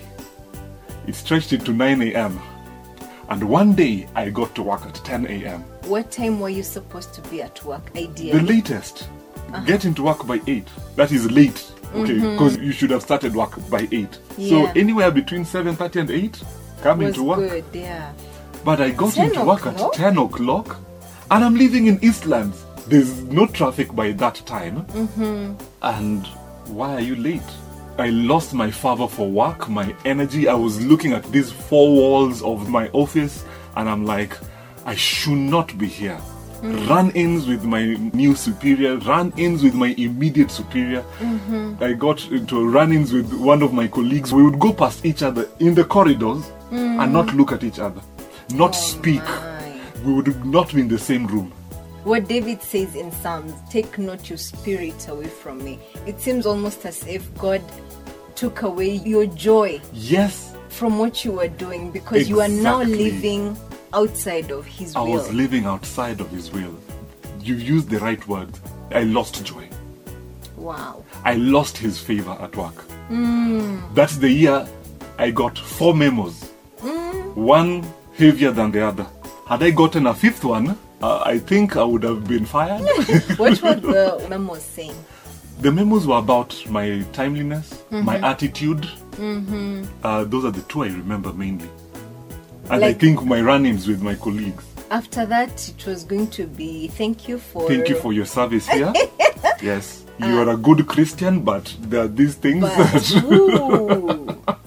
It 1.05 1.13
stretched 1.13 1.53
it 1.53 1.63
to 1.65 1.71
9 1.71 2.01
a.m. 2.01 2.39
And 3.29 3.43
one 3.43 3.75
day 3.75 4.07
I 4.15 4.31
got 4.31 4.55
to 4.55 4.63
work 4.63 4.87
at 4.87 4.95
10 4.95 5.27
a.m. 5.27 5.61
What 5.85 6.09
time 6.09 6.39
were 6.39 6.49
you 6.49 6.63
supposed 6.63 7.13
to 7.13 7.21
be 7.29 7.43
at 7.43 7.63
work? 7.63 7.93
The 7.93 7.99
Ideally. 8.09 8.39
latest. 8.39 9.07
Get 9.67 9.85
into 9.85 10.01
work 10.01 10.25
by 10.25 10.41
8. 10.47 10.67
That 10.95 11.11
is 11.11 11.29
late. 11.29 11.71
Okay, 11.93 12.15
because 12.19 12.57
you 12.57 12.71
should 12.71 12.89
have 12.89 13.03
started 13.03 13.35
work 13.35 13.53
by 13.69 13.87
8. 13.91 14.17
So 14.49 14.65
anywhere 14.75 15.11
between 15.11 15.45
7:30 15.45 15.99
and 15.99 16.09
8 16.09 16.43
coming 16.81 17.07
was 17.07 17.17
into 17.17 17.23
work. 17.29 17.39
good. 17.51 17.65
Yeah. 17.71 18.11
But 18.65 18.81
I 18.81 18.89
got 18.89 19.13
10 19.13 19.27
into 19.27 19.43
work 19.45 19.67
o'clock? 19.67 19.93
at 19.99 20.13
10 20.13 20.17
o'clock 20.17 20.77
and 21.29 21.43
I'm 21.45 21.55
living 21.55 21.85
in 21.85 21.99
Eastlands. 21.99 22.57
There's 22.87 23.21
no 23.25 23.45
traffic 23.45 23.95
by 23.95 24.11
that 24.13 24.41
time. 24.47 24.85
Mm-hmm. 24.87 25.53
And 25.81 26.25
why 26.67 26.93
are 26.95 27.01
you 27.01 27.15
late? 27.15 27.41
I 27.97 28.09
lost 28.09 28.53
my 28.53 28.71
fervor 28.71 29.07
for 29.07 29.27
work, 29.29 29.67
my 29.67 29.93
energy. 30.05 30.47
I 30.47 30.53
was 30.53 30.83
looking 30.85 31.13
at 31.13 31.23
these 31.31 31.51
four 31.51 31.89
walls 31.93 32.41
of 32.41 32.69
my 32.69 32.87
office 32.89 33.43
and 33.75 33.89
I'm 33.89 34.05
like, 34.05 34.37
I 34.85 34.95
should 34.95 35.37
not 35.37 35.77
be 35.77 35.87
here. 35.87 36.19
Mm. 36.61 36.89
Run 36.89 37.11
ins 37.11 37.47
with 37.47 37.63
my 37.63 37.93
new 38.13 38.35
superior, 38.35 38.97
run 38.97 39.33
ins 39.37 39.63
with 39.63 39.73
my 39.73 39.95
immediate 39.97 40.51
superior. 40.51 41.03
Mm-hmm. 41.19 41.81
I 41.81 41.93
got 41.93 42.25
into 42.31 42.67
run 42.67 42.91
ins 42.91 43.13
with 43.13 43.31
one 43.33 43.61
of 43.61 43.71
my 43.71 43.87
colleagues. 43.87 44.33
We 44.33 44.43
would 44.43 44.59
go 44.59 44.73
past 44.73 45.05
each 45.05 45.23
other 45.23 45.47
in 45.59 45.73
the 45.73 45.85
corridors 45.85 46.51
and 46.71 47.13
not 47.13 47.33
look 47.33 47.51
at 47.53 47.63
each 47.63 47.79
other, 47.79 48.01
not 48.51 48.75
speak. 48.75 49.23
My. 49.23 49.81
We 50.05 50.13
would 50.13 50.45
not 50.45 50.73
be 50.73 50.81
in 50.81 50.87
the 50.87 50.99
same 50.99 51.27
room. 51.27 51.53
What 52.03 52.27
David 52.27 52.61
says 52.61 52.95
in 52.95 53.11
Psalms, 53.11 53.53
take 53.69 53.97
not 53.97 54.29
your 54.29 54.37
spirit 54.37 55.07
away 55.09 55.27
from 55.27 55.63
me. 55.63 55.79
It 56.05 56.19
seems 56.19 56.45
almost 56.45 56.85
as 56.85 57.05
if 57.05 57.33
God 57.37 57.61
took 58.35 58.61
away 58.61 58.91
your 58.95 59.25
joy 59.25 59.81
Yes, 59.91 60.55
from 60.69 60.97
what 60.97 61.25
you 61.25 61.33
were 61.33 61.49
doing 61.49 61.91
because 61.91 62.29
you 62.29 62.39
are 62.39 62.47
now 62.47 62.81
living 62.83 63.57
outside 63.93 64.49
of 64.49 64.65
His 64.65 64.95
I 64.95 65.01
will. 65.01 65.11
I 65.11 65.15
was 65.15 65.33
living 65.33 65.65
outside 65.65 66.21
of 66.21 66.29
His 66.31 66.51
will. 66.51 66.73
You 67.41 67.55
used 67.55 67.89
the 67.89 67.99
right 67.99 68.25
word. 68.27 68.49
I 68.91 69.03
lost 69.03 69.43
joy. 69.45 69.67
wow. 70.55 71.03
I 71.25 71.35
lost 71.35 71.77
His 71.77 71.99
favor 71.99 72.37
at 72.39 72.55
work. 72.55 72.85
Mm. 73.09 73.93
That's 73.93 74.17
the 74.17 74.29
year 74.29 74.67
I 75.17 75.31
got 75.31 75.57
four 75.57 75.93
memos, 75.93 76.49
mm. 76.77 77.35
one 77.35 77.85
heavier 78.15 78.51
than 78.51 78.71
the 78.71 78.85
other. 78.85 79.05
Had 79.47 79.63
I 79.63 79.71
gotten 79.71 80.07
a 80.07 80.13
fifth 80.13 80.45
one, 80.45 80.77
uh, 81.01 81.23
I 81.25 81.39
think 81.39 81.75
I 81.77 81.83
would 81.83 82.03
have 82.03 82.27
been 82.27 82.45
fired. 82.45 82.81
What 83.37 83.61
were 83.61 83.75
the 83.75 84.25
memos 84.29 84.63
saying? 84.63 84.95
the 85.59 85.71
memos 85.71 86.07
were 86.07 86.17
about 86.17 86.55
my 86.69 87.05
timeliness, 87.11 87.83
my 87.91 88.17
attitude. 88.19 88.85
Uh, 89.19 90.23
those 90.23 90.45
are 90.45 90.51
the 90.51 90.63
two 90.69 90.83
I 90.83 90.87
remember 90.87 91.33
mainly. 91.33 91.69
And 92.69 92.85
I 92.85 92.93
think 92.93 93.23
my 93.25 93.41
run 93.41 93.65
ins 93.65 93.87
with 93.87 94.01
my 94.01 94.15
colleagues. 94.15 94.63
After 94.91 95.25
that, 95.25 95.67
it 95.69 95.85
was 95.85 96.03
going 96.03 96.29
to 96.31 96.47
be 96.47 96.87
thank 96.87 97.27
you 97.27 97.39
for. 97.39 97.67
Thank 97.67 97.89
you 97.89 97.95
for 97.95 98.13
your 98.13 98.25
service 98.25 98.67
here. 98.69 98.93
yes, 99.61 100.05
you 100.19 100.39
are 100.39 100.49
a 100.49 100.57
good 100.57 100.87
Christian, 100.87 101.41
but 101.41 101.75
there 101.81 102.03
are 102.03 102.07
these 102.07 102.35
things 102.35 102.61
But, 102.61 102.77
that, 102.77 104.57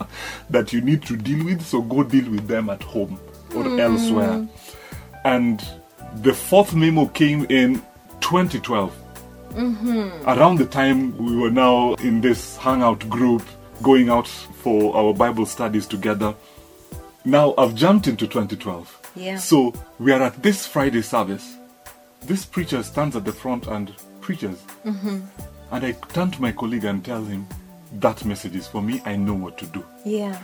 that 0.51 0.73
you 0.73 0.81
need 0.81 1.03
to 1.05 1.17
deal 1.17 1.45
with, 1.45 1.63
so 1.63 1.81
go 1.81 2.03
deal 2.03 2.31
with 2.31 2.47
them 2.47 2.71
at 2.71 2.83
home 2.83 3.19
or 3.55 3.81
elsewhere. 3.81 4.47
And 5.25 5.65
the 6.17 6.33
fourth 6.35 6.75
memo 6.75 7.07
came 7.07 7.45
in 7.49 7.83
2012. 8.21 8.93
Mm-hmm. 9.53 10.29
Around 10.29 10.59
the 10.59 10.67
time 10.67 11.17
we 11.19 11.37
were 11.37 11.51
now 11.51 11.95
in 11.95 12.21
this 12.21 12.57
hangout 12.57 13.09
group, 13.09 13.43
going 13.83 14.09
out 14.09 14.29
for 14.29 14.95
our 14.97 15.13
Bible 15.13 15.47
studies 15.47 15.87
together. 15.87 16.35
Now 17.25 17.55
I've 17.59 17.75
jumped 17.75 18.07
into 18.07 18.27
2012. 18.27 19.13
Yeah. 19.17 19.37
So 19.37 19.73
we 19.99 20.13
are 20.13 20.23
at 20.23 20.43
this 20.43 20.67
Friday 20.67 21.03
service. 21.03 21.57
This 22.23 22.45
preacher 22.45 22.83
stands 22.83 23.17
at 23.17 23.25
the 23.25 23.33
front 23.33 23.67
and 23.67 23.93
preaches. 24.21 24.63
Mm-hmm. 24.85 25.21
And 25.73 25.85
I 25.85 25.93
turn 25.93 26.31
to 26.31 26.41
my 26.43 26.53
colleague 26.53 26.85
and 26.85 27.05
tell 27.05 27.25
him, 27.25 27.47
that 27.95 28.25
message 28.25 28.57
is 28.57 28.67
for 28.67 28.81
me. 28.81 29.03
I 29.05 29.17
know 29.17 29.35
what 29.35 29.59
to 29.59 29.67
do. 29.67 29.85
yeah. 30.05 30.39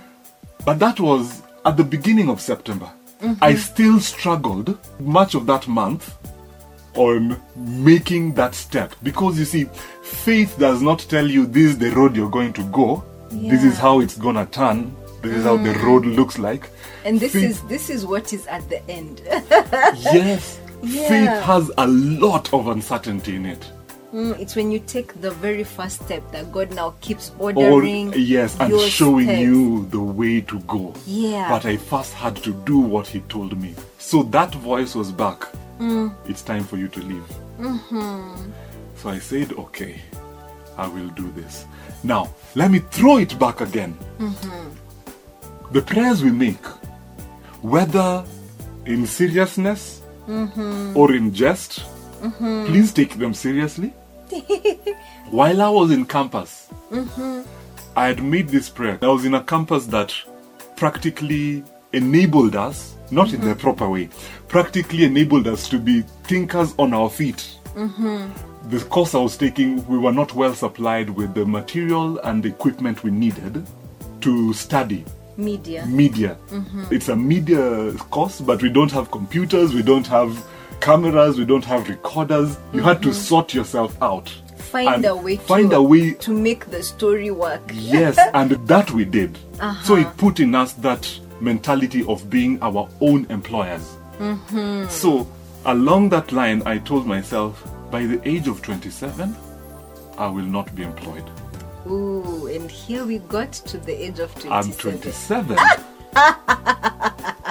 But 0.64 0.80
that 0.80 0.98
was 1.00 1.42
at 1.64 1.76
the 1.76 1.84
beginning 1.84 2.28
of 2.28 2.40
September. 2.40 2.90
Mm-hmm. 3.20 3.42
I 3.42 3.54
still 3.56 4.00
struggled 4.00 4.78
much 5.00 5.34
of 5.34 5.46
that 5.46 5.66
month 5.66 6.16
on 6.94 7.40
making 7.56 8.34
that 8.34 8.54
step 8.54 8.94
because 9.02 9.38
you 9.38 9.44
see, 9.44 9.64
faith 10.02 10.56
does 10.58 10.82
not 10.82 11.00
tell 11.00 11.26
you 11.26 11.46
this 11.46 11.72
is 11.72 11.78
the 11.78 11.90
road 11.90 12.16
you're 12.16 12.30
going 12.30 12.52
to 12.54 12.64
go. 12.64 13.04
This 13.30 13.64
is 13.64 13.78
how 13.78 14.00
it's 14.00 14.16
gonna 14.16 14.46
turn. 14.46 14.96
This 15.22 15.37
is 15.37 15.44
how 15.44 15.56
the 15.56 15.70
mm. 15.70 15.82
road 15.82 16.06
looks 16.06 16.38
like. 16.38 16.70
And 17.04 17.18
this 17.18 17.32
Faith- 17.32 17.50
is 17.50 17.62
this 17.64 17.90
is 17.90 18.06
what 18.06 18.32
is 18.32 18.46
at 18.46 18.68
the 18.68 18.88
end. 18.90 19.20
yes. 19.26 20.60
Yeah. 20.82 21.08
Faith 21.08 21.42
has 21.44 21.70
a 21.76 21.87
lot 21.87 22.52
of 22.54 22.68
uncertainty 22.68 23.34
in 23.37 23.46
it. 23.46 23.70
Mm, 24.12 24.38
it's 24.40 24.56
when 24.56 24.70
you 24.72 24.78
take 24.78 25.20
the 25.20 25.30
very 25.32 25.64
first 25.64 26.02
step 26.04 26.22
that 26.32 26.50
God 26.50 26.72
now 26.74 26.94
keeps 27.02 27.30
Or 27.38 27.52
ordering. 27.54 28.12
yes, 28.16 28.56
and 28.58 28.72
showing 28.80 29.26
steps. 29.26 29.40
you 29.42 29.84
the 29.90 30.00
way 30.00 30.40
to 30.40 30.58
go. 30.60 30.94
Yeah. 31.06 31.48
But 31.50 31.66
I 31.66 31.76
first 31.76 32.14
had 32.14 32.36
to 32.36 32.52
do 32.64 32.78
what 32.78 33.06
he 33.06 33.20
told 33.28 33.60
me. 33.60 33.74
So 33.98 34.22
that 34.24 34.54
voice 34.54 34.94
was 34.94 35.12
back. 35.12 35.40
Mm. 35.78 36.14
It's 36.26 36.40
time 36.42 36.64
for 36.64 36.78
you 36.78 36.88
to 36.88 37.00
leave. 37.00 37.24
Mm-hmm. 37.60 38.50
So 38.96 39.10
I 39.10 39.18
said, 39.18 39.52
okay, 39.52 40.00
I 40.78 40.88
will 40.88 41.08
do 41.10 41.30
this. 41.32 41.66
Now, 42.02 42.30
let 42.54 42.70
me 42.70 42.78
throw 42.78 43.18
it 43.18 43.38
back 43.38 43.60
again. 43.60 43.96
Mm-hmm. 44.18 45.72
The 45.72 45.82
prayers 45.82 46.22
we 46.24 46.30
make, 46.30 46.64
whether 47.62 48.24
in 48.86 49.06
seriousness 49.06 50.02
Mm-hmm. 50.28 50.94
or 50.94 51.14
in 51.14 51.32
jest, 51.32 51.82
Mm-hmm. 52.20 52.66
please 52.66 52.92
take 52.92 53.18
them 53.18 53.34
seriously. 53.34 53.92
While 55.30 55.62
I 55.62 55.68
was 55.68 55.90
in 55.90 56.04
campus, 56.04 56.68
Mm-hmm. 56.90 57.42
I 57.96 58.06
had 58.06 58.22
made 58.22 58.48
this 58.48 58.68
prayer. 58.68 58.98
I 59.02 59.08
was 59.08 59.25
in 59.25 59.34
a 59.34 59.42
campus 59.42 59.87
that 59.87 60.14
practically 60.76 61.64
enabled 61.92 62.56
us, 62.56 62.96
not 63.10 63.32
in 63.32 63.40
the 63.40 63.48
mm-hmm. 63.48 63.60
proper 63.60 63.88
way, 63.88 64.08
practically 64.48 65.04
enabled 65.04 65.46
us 65.48 65.68
to 65.68 65.78
be 65.78 66.02
thinkers 66.25 66.75
on 66.78 66.94
our 66.94 67.10
feet. 67.10 67.56
Mm-hmm. 67.75 68.70
The 68.70 68.84
course 68.87 69.14
I 69.14 69.18
was 69.18 69.37
taking, 69.37 69.87
we 69.87 69.98
were 69.98 70.12
not 70.12 70.34
well 70.34 70.54
supplied 70.54 71.10
with 71.10 71.34
the 71.34 71.44
material 71.44 72.18
and 72.20 72.44
equipment 72.44 73.02
we 73.02 73.10
needed 73.10 73.66
to 74.20 74.52
study 74.52 75.04
Media. 75.37 75.87
media. 75.87 76.37
It's 76.90 77.08
a 77.08 77.16
media 77.16 77.92
course, 78.10 78.40
but 78.40 78.60
we 78.60 78.68
don't 78.70 78.90
have 78.90 79.10
computers, 79.10 79.72
we 79.72 79.82
don't 79.82 80.06
have 80.08 80.37
cameras, 80.80 81.38
we 81.38 81.44
don't 81.44 81.64
have 81.64 81.88
recorders. 81.88 82.56
You 82.73 82.82
had 82.82 83.02
to 83.02 83.08
mm-hmm. 83.08 83.18
sort 83.18 83.54
yourself 83.54 84.00
out. 84.02 84.28
Find 84.56 85.04
a 85.06 85.16
way 85.16 85.37
find 85.37 85.70
to, 85.70 85.76
a 85.76 85.82
way 85.82 86.12
to 86.12 86.30
make 86.30 86.66
the 86.66 86.82
story 86.82 87.30
work. 87.30 87.62
Yes, 87.73 88.18
and 88.35 88.50
that 88.68 88.90
we 88.90 89.04
did. 89.04 89.37
So 89.37 89.61
uh-huh. 89.61 89.94
it 89.97 90.16
put 90.16 90.40
in 90.40 90.54
us 90.54 90.75
that 90.75 91.08
mentality 91.40 92.04
of 92.06 92.28
being 92.28 92.61
our 92.62 92.88
own 93.00 93.26
employers. 93.30 93.97
Mm-hmm. 94.18 94.88
So 94.88 95.26
along 95.64 96.11
that 96.11 96.32
line, 96.32 96.62
I 96.66 96.78
told 96.78 97.06
myself, 97.06 97.62
by 97.90 98.04
the 98.04 98.20
age 98.28 98.49
of 98.49 98.61
27, 98.62 99.35
I 100.18 100.26
will 100.26 100.44
not 100.44 100.75
be 100.75 100.82
employed. 100.82 101.25
Ooh, 101.87 102.49
and 102.49 102.70
here 102.70 103.04
we 103.06 103.18
got 103.18 103.52
to 103.52 103.78
the 103.78 103.92
age 103.92 104.18
of 104.18 104.35
27. 104.35 104.52
I'm 104.52 104.73
27. 104.73 105.58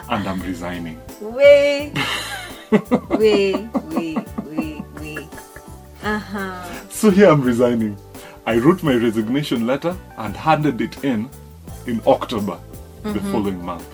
and 0.10 0.28
I'm 0.28 0.42
resigning. 0.42 1.02
Way, 1.22 1.94
way, 3.10 3.54
way, 3.86 4.16
way, 4.46 4.84
way. 5.00 5.30
Uh 6.04 6.20
huh. 6.20 6.64
So 6.90 7.10
here 7.10 7.30
I'm 7.30 7.42
resigning. 7.42 7.98
I 8.46 8.58
wrote 8.58 8.84
my 8.84 8.96
resignation 8.96 9.68
letter 9.68 9.96
and 10.18 10.36
handed 10.36 10.82
it 10.82 11.04
in 11.04 11.30
in 11.86 12.02
October, 12.06 12.60
the 13.04 13.20
following 13.32 13.64
month. 13.64 13.88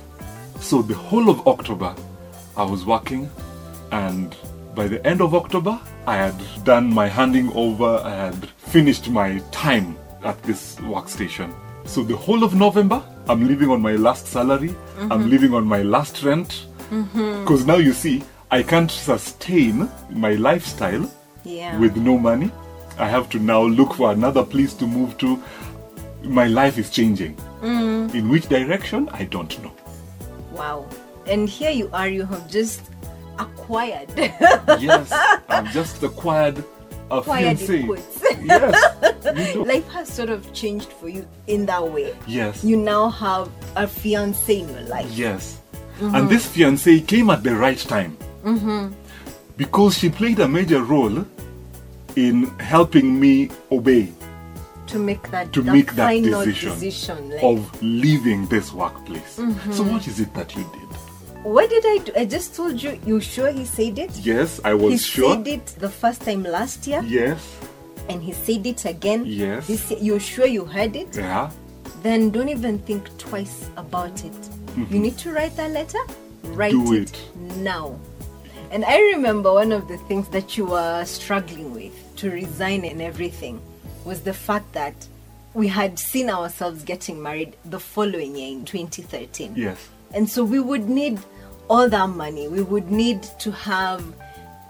So 0.60 0.82
the 0.82 0.96
whole 0.96 1.30
of 1.30 1.48
October, 1.48 1.96
I 2.58 2.64
was 2.64 2.86
working, 2.86 3.30
and 3.92 4.36
by 4.74 4.88
the 4.88 5.06
end 5.06 5.22
of 5.22 5.36
October, 5.36 5.80
I 6.08 6.16
had 6.18 6.36
done 6.64 6.92
my 6.92 7.08
handing 7.08 7.52
over, 7.54 8.02
I 8.04 8.16
had 8.16 8.50
finished 8.58 9.10
my 9.10 9.40
time 9.52 9.98
at 10.24 10.42
this 10.44 10.78
workstation. 10.78 11.54
So 11.86 12.02
the 12.04 12.16
whole 12.16 12.44
of 12.44 12.56
November, 12.56 13.04
I'm 13.28 13.48
living 13.48 13.70
on 13.70 13.82
my 13.82 13.94
last 13.96 14.28
salary, 14.28 14.76
I'm 15.12 15.30
living 15.30 15.54
on 15.54 15.66
my 15.66 15.84
last 15.84 16.24
rent. 16.24 16.66
Because 16.90 17.66
now 17.66 17.76
you 17.78 17.94
see, 17.94 18.24
I 18.54 18.62
can't 18.62 18.92
sustain 18.92 19.90
my 20.12 20.34
lifestyle 20.34 21.10
Yeah. 21.44 21.76
with 21.80 21.98
no 21.98 22.20
money. 22.20 22.52
I 23.00 23.10
have 23.10 23.28
to 23.32 23.40
now 23.40 23.64
look 23.64 23.96
for 23.96 24.12
another 24.12 24.44
place 24.44 24.76
to 24.76 24.86
move 24.86 25.18
to. 25.18 25.42
My 26.22 26.46
life 26.46 26.78
is 26.78 26.92
changing. 26.92 27.36
Mm. 27.64 28.14
In 28.14 28.30
which 28.30 28.48
direction? 28.50 29.10
I 29.12 29.24
don't 29.24 29.54
know. 29.64 29.72
Wow. 30.52 30.86
And 31.26 31.50
here 31.50 31.72
you 31.72 31.90
are, 31.94 32.08
you 32.08 32.26
have 32.26 32.48
just 32.48 32.82
acquired. 33.40 34.10
Yes, 34.80 35.12
I've 35.50 35.72
just 35.74 36.04
acquired 36.04 36.60
a 37.10 37.18
acquired 37.18 37.58
fiancé. 37.58 37.98
Yes. 38.46 39.56
Life 39.74 39.88
has 39.94 40.10
sort 40.14 40.30
of 40.30 40.54
changed 40.54 40.92
for 40.94 41.10
you 41.10 41.26
in 41.48 41.66
that 41.66 41.82
way. 41.92 42.14
yes, 42.28 42.64
You 42.64 42.78
now 42.78 43.10
have 43.10 43.50
a 43.76 43.88
fiance 43.88 44.60
in 44.60 44.70
your 44.70 44.82
life. 44.82 45.10
yes. 45.12 45.58
Mm-hmm. 46.00 46.16
And 46.16 46.30
this 46.30 46.46
fiancé 46.46 47.02
came 47.08 47.32
at 47.32 47.42
the 47.42 47.56
right 47.56 47.78
time 47.80 48.16
Mm-hmm. 48.44 48.94
because 49.58 49.98
she 49.98 50.10
played 50.10 50.40
a 50.40 50.48
major 50.48 50.84
role 50.84 51.26
in 52.16 52.46
helping 52.60 53.20
me 53.20 53.50
obey 53.72 54.12
To 54.88 55.00
make 55.00 55.24
that, 55.32 55.52
to 55.54 55.62
that 55.62 55.72
make 55.72 55.94
that 55.96 56.08
final 56.08 56.44
decision, 56.46 56.80
decision, 56.80 57.30
like, 57.32 57.44
of 57.44 57.82
leaving 57.82 58.46
this 58.48 58.72
workplace. 58.74 59.38
Mm-hmm. 59.40 59.72
So, 59.72 59.84
what 59.84 60.08
is 60.08 60.20
it 60.20 60.34
that 60.36 60.54
you 60.56 60.64
did? 60.74 60.90
what 61.44 61.70
did 61.70 61.84
I 61.86 61.98
do? 62.06 62.12
I 62.16 62.26
just 62.26 62.54
told 62.56 62.82
you. 62.84 63.00
You 63.06 63.20
sure 63.20 63.52
he 63.52 63.66
said 63.66 63.98
it? 64.00 64.12
Yes, 64.20 64.60
I 64.64 64.74
was 64.74 64.92
he 64.94 64.98
sure. 65.00 65.38
He 65.38 65.44
said 65.44 65.48
it 65.48 65.66
the 65.80 65.90
first 65.90 66.22
time 66.22 66.44
last 66.44 66.86
year, 66.86 67.02
Yes, 67.06 67.40
and 68.10 68.22
he 68.22 68.34
said 68.34 68.68
it 68.68 68.86
again. 68.86 69.24
Yes. 69.26 69.68
This. 69.68 69.92
You're 70.00 70.20
sure 70.20 70.46
you 70.46 70.66
heard 70.66 70.96
it? 70.96 71.16
yeah. 71.16 71.50
Then 72.04 72.30
don't 72.30 72.50
even 72.50 72.78
think 72.80 73.08
twice 73.18 73.70
about 73.78 74.24
it. 74.26 74.32
Mm-hmm. 74.76 74.94
You 74.94 75.00
need 75.00 75.18
to 75.24 75.32
write 75.32 75.56
that 75.56 75.72
letter. 75.72 76.00
Write. 76.54 76.72
Do 76.72 76.94
it, 76.94 77.16
now. 77.58 77.98
And 78.74 78.84
I 78.84 79.00
remember 79.12 79.54
one 79.54 79.72
of 79.72 79.88
the 79.88 79.98
things 79.98 80.28
that 80.30 80.58
you 80.58 80.66
were 80.66 81.06
struggling 81.06 81.76
with 81.76 81.94
to 82.16 82.32
resign 82.32 82.84
and 82.86 83.04
everything 83.04 83.62
was 84.04 84.22
the 84.22 84.34
fact 84.34 84.74
that 84.74 84.96
we 85.54 85.68
had 85.68 86.00
seen 86.00 86.28
ourselves 86.28 86.84
getting 86.84 87.22
married 87.22 87.56
the 87.66 87.80
following 87.80 88.36
year 88.36 88.52
in 88.52 88.66
2013. 88.66 89.54
Yes. 89.56 89.78
And 90.16 90.28
so 90.28 90.44
we 90.44 90.60
would 90.60 90.90
need 90.90 91.20
all 91.70 91.88
that 91.88 92.10
money. 92.10 92.48
We 92.48 92.64
would 92.64 92.90
need 92.90 93.22
to 93.42 93.52
have 93.52 94.04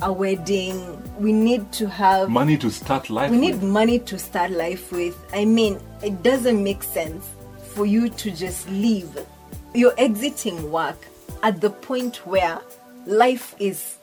a 0.02 0.12
wedding. 0.12 1.02
We 1.18 1.32
need 1.32 1.72
to 1.72 1.88
have 1.88 2.30
Money 2.30 2.58
to 2.58 2.70
start 2.70 3.10
life. 3.10 3.32
we 3.32 3.38
with. 3.40 3.62
need 3.62 3.64
money 3.64 4.00
to 4.00 4.20
start 4.20 4.52
life 4.52 4.92
with. 4.92 5.18
I 5.34 5.46
mean, 5.46 5.80
it 6.04 6.22
doesn't 6.24 6.62
make 6.62 6.84
sense 6.84 7.26
for 7.70 7.86
you 7.86 8.10
to 8.10 8.32
just 8.32 8.68
leave. 8.70 9.18
You're 9.74 9.96
exiting 9.98 10.70
work 10.74 11.08
at 11.42 11.62
the 11.62 11.70
point 11.70 12.18
where 12.28 12.60
life 13.06 13.56
is 13.60 13.98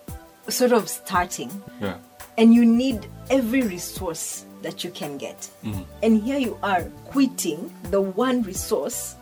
sort 0.49 0.73
of 0.73 0.89
starting 0.89 1.51
Yeah. 1.81 1.97
and 2.39 2.55
you 2.55 2.65
need 2.65 3.07
every 3.31 3.63
resource 3.63 4.45
that 4.63 4.85
you 4.85 4.91
can 4.91 5.17
get. 5.17 5.49
Mm-hmm. 5.65 5.83
And 6.03 6.23
here 6.23 6.39
you 6.39 6.59
are 6.63 6.83
quitting 7.07 7.73
the 7.91 8.01
one 8.01 8.43
resource, 8.43 9.15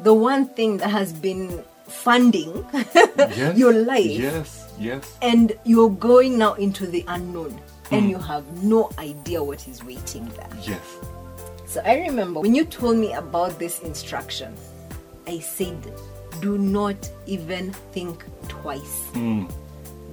the 0.00 0.14
one 0.14 0.46
thing 0.46 0.78
that 0.78 0.88
has 0.90 1.12
been 1.12 1.62
funding 1.86 2.64
Yes. 2.94 3.58
your 3.58 3.72
life 3.72 4.06
Yes. 4.18 4.72
Yes. 4.78 5.16
and 5.20 5.52
you're 5.64 5.90
going 5.90 6.38
now 6.38 6.54
into 6.54 6.86
the 6.86 7.04
unknown 7.08 7.60
and 7.90 8.06
mm. 8.06 8.10
you 8.10 8.18
have 8.18 8.44
no 8.62 8.88
idea 8.98 9.44
what 9.44 9.68
is 9.68 9.84
waiting 9.84 10.26
there. 10.36 10.48
Yes. 10.62 10.80
So 11.66 11.82
I 11.84 12.00
remember 12.00 12.40
when 12.40 12.54
you 12.54 12.64
told 12.64 12.96
me 12.96 13.12
about 13.12 13.58
this 13.58 13.80
instruction, 13.80 14.54
I 15.26 15.38
said, 15.40 15.76
do 16.42 16.58
not 16.58 17.10
even 17.26 17.72
think 17.92 18.24
twice. 18.48 19.06
Hmm. 19.14 19.46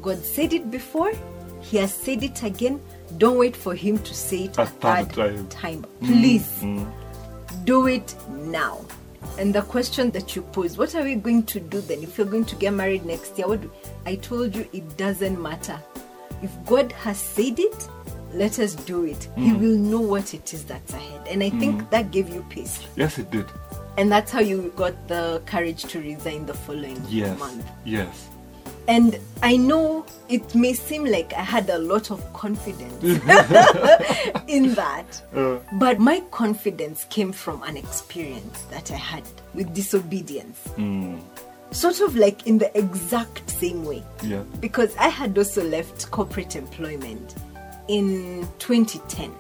God 0.02 0.24
said 0.24 0.54
it 0.54 0.72
before, 0.72 1.12
He 1.62 1.78
has 1.78 1.94
said 1.94 2.24
it 2.24 2.42
again. 2.44 2.80
Don't 3.18 3.38
wait 3.38 3.56
for 3.56 3.74
Him 3.76 3.98
to 4.00 4.14
say 4.14 4.44
it 4.46 4.58
A 4.58 4.62
a 4.62 4.66
third 4.66 5.10
time. 5.10 5.48
time. 5.50 5.84
Hmm, 5.84 6.06
Please 6.06 6.62
hmm. 6.62 6.84
do 7.66 7.88
it 7.88 8.16
now. 8.30 8.86
And 9.38 9.54
the 9.54 9.62
question 9.64 10.12
that 10.12 10.36
you 10.36 10.42
pose, 10.44 10.78
what 10.78 10.96
are 10.96 11.04
we 11.04 11.16
going 11.16 11.44
to 11.48 11.60
do 11.60 11.82
then 11.82 12.02
if 12.04 12.18
you're 12.18 12.28
going 12.28 12.46
to 12.46 12.56
get 12.56 12.74
married 12.74 13.06
next 13.06 13.38
year? 13.38 13.48
What 13.48 13.62
do, 13.62 13.72
I 14.06 14.16
told 14.16 14.56
you 14.56 14.68
it 14.72 14.96
doesn't 14.98 15.42
matter. 15.42 15.78
If 16.42 16.52
God 16.66 16.92
has 16.94 17.18
said 17.18 17.60
it, 17.60 17.90
let 18.34 18.60
us 18.60 18.76
do 18.76 19.04
it. 19.06 19.28
He 19.36 19.52
will 19.54 19.76
know 19.78 20.00
what 20.00 20.34
it 20.34 20.54
is 20.54 20.64
that's 20.64 20.94
ahead. 20.94 21.28
And 21.28 21.44
I 21.44 21.50
think 21.50 21.90
that 21.90 22.12
gave 22.12 22.30
you 22.30 22.46
peace. 22.50 22.80
Yes, 22.96 23.18
it 23.18 23.30
did. 23.32 23.48
And 23.98 24.12
that's 24.12 24.32
how 24.32 24.40
you 24.40 24.72
got 24.76 25.08
the 25.08 25.42
courage 25.46 25.84
to 25.86 26.00
resign 26.00 26.46
the 26.46 26.54
following 26.54 27.02
Yes. 27.10 27.38
month. 27.38 27.66
Yes. 27.84 28.28
And 28.88 29.20
I 29.44 29.56
know 29.58 30.06
it 30.30 30.56
may 30.56 30.74
seem 30.74 31.06
like 31.06 31.32
I 31.34 31.42
had 31.44 31.70
a 31.70 31.78
lot 31.78 32.10
of 32.10 32.34
confidence 32.34 33.04
in 34.48 34.74
that. 34.74 35.22
Uh, 35.36 35.58
But 35.74 36.00
my 36.00 36.22
confidence 36.32 37.06
came 37.10 37.32
from 37.32 37.62
an 37.64 37.78
experience 37.78 38.64
that 38.72 38.90
I 38.90 38.96
had 38.96 39.24
with 39.54 39.74
disobedience. 39.76 40.60
Sort 41.72 42.00
of 42.02 42.16
like 42.16 42.48
in 42.48 42.58
the 42.58 42.76
exact 42.76 43.48
same 43.50 43.86
way. 43.86 44.02
yeah. 44.24 44.42
Because 44.60 44.96
I 44.98 45.10
had 45.10 45.38
also 45.38 45.64
left 45.64 46.10
corporate 46.10 46.56
employment 46.56 47.36
in 47.90 48.48
2010, 48.58 49.32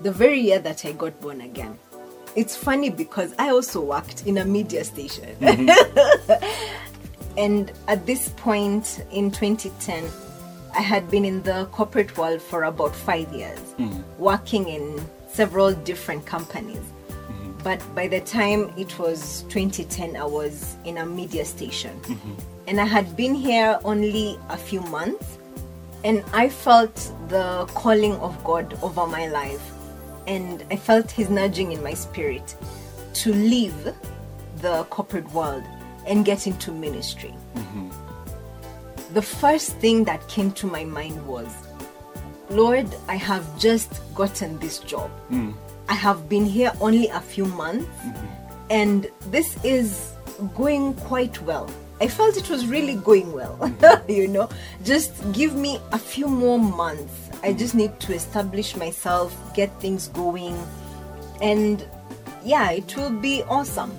the 0.00 0.10
very 0.10 0.40
year 0.40 0.58
that 0.58 0.84
I 0.84 0.90
got 0.92 1.20
born 1.20 1.40
again. 1.42 1.78
It's 2.36 2.56
funny 2.56 2.90
because 2.90 3.34
I 3.38 3.50
also 3.50 3.80
worked 3.80 4.26
in 4.26 4.38
a 4.38 4.44
media 4.44 4.84
station. 4.84 5.34
Mm-hmm. 5.40 6.44
and 7.38 7.72
at 7.88 8.06
this 8.06 8.28
point 8.30 9.04
in 9.10 9.30
2010, 9.30 10.08
I 10.74 10.80
had 10.80 11.10
been 11.10 11.24
in 11.24 11.42
the 11.42 11.66
corporate 11.72 12.16
world 12.16 12.40
for 12.40 12.64
about 12.64 12.94
five 12.94 13.32
years, 13.32 13.58
mm-hmm. 13.78 14.00
working 14.18 14.68
in 14.68 15.00
several 15.28 15.72
different 15.72 16.24
companies. 16.26 16.78
Mm-hmm. 16.78 17.52
But 17.64 17.94
by 17.94 18.06
the 18.06 18.20
time 18.20 18.72
it 18.76 18.96
was 18.98 19.42
2010, 19.48 20.16
I 20.16 20.24
was 20.24 20.76
in 20.84 20.98
a 20.98 21.06
media 21.06 21.44
station. 21.44 22.00
And 22.70 22.80
I 22.80 22.84
had 22.84 23.16
been 23.16 23.34
here 23.34 23.80
only 23.84 24.38
a 24.48 24.56
few 24.56 24.80
months. 24.82 25.38
And 26.04 26.24
I 26.32 26.48
felt 26.48 26.94
the 27.28 27.66
calling 27.74 28.14
of 28.18 28.42
God 28.44 28.78
over 28.80 29.06
my 29.08 29.26
life. 29.26 29.60
And 30.26 30.64
I 30.70 30.76
felt 30.76 31.10
His 31.10 31.30
nudging 31.30 31.72
in 31.72 31.82
my 31.82 31.94
spirit 31.94 32.54
to 33.14 33.32
leave 33.32 33.92
the 34.56 34.84
corporate 34.90 35.30
world 35.32 35.64
and 36.06 36.24
get 36.24 36.46
into 36.46 36.72
ministry. 36.72 37.34
Mm-hmm. 37.54 39.14
The 39.14 39.22
first 39.22 39.76
thing 39.76 40.04
that 40.04 40.26
came 40.28 40.52
to 40.52 40.66
my 40.66 40.84
mind 40.84 41.26
was 41.26 41.48
Lord, 42.50 42.88
I 43.06 43.14
have 43.14 43.58
just 43.58 44.00
gotten 44.14 44.58
this 44.58 44.80
job. 44.80 45.10
Mm. 45.30 45.54
I 45.88 45.94
have 45.94 46.28
been 46.28 46.44
here 46.44 46.72
only 46.80 47.06
a 47.08 47.20
few 47.20 47.44
months, 47.46 47.86
mm-hmm. 47.86 48.26
and 48.70 49.06
this 49.30 49.56
is 49.64 50.12
going 50.56 50.94
quite 50.94 51.40
well. 51.42 51.70
I 52.00 52.08
felt 52.08 52.36
it 52.36 52.50
was 52.50 52.66
really 52.66 52.96
going 52.96 53.32
well. 53.32 53.56
Mm-hmm. 53.60 54.10
you 54.10 54.28
know, 54.28 54.48
just 54.84 55.12
give 55.32 55.54
me 55.54 55.78
a 55.92 55.98
few 55.98 56.26
more 56.26 56.58
months. 56.58 57.29
I 57.42 57.52
just 57.52 57.74
need 57.74 57.98
to 58.00 58.14
establish 58.14 58.76
myself, 58.76 59.34
get 59.54 59.70
things 59.80 60.08
going, 60.08 60.56
and 61.40 61.86
yeah, 62.44 62.70
it 62.70 62.96
will 62.96 63.10
be 63.10 63.42
awesome. 63.44 63.92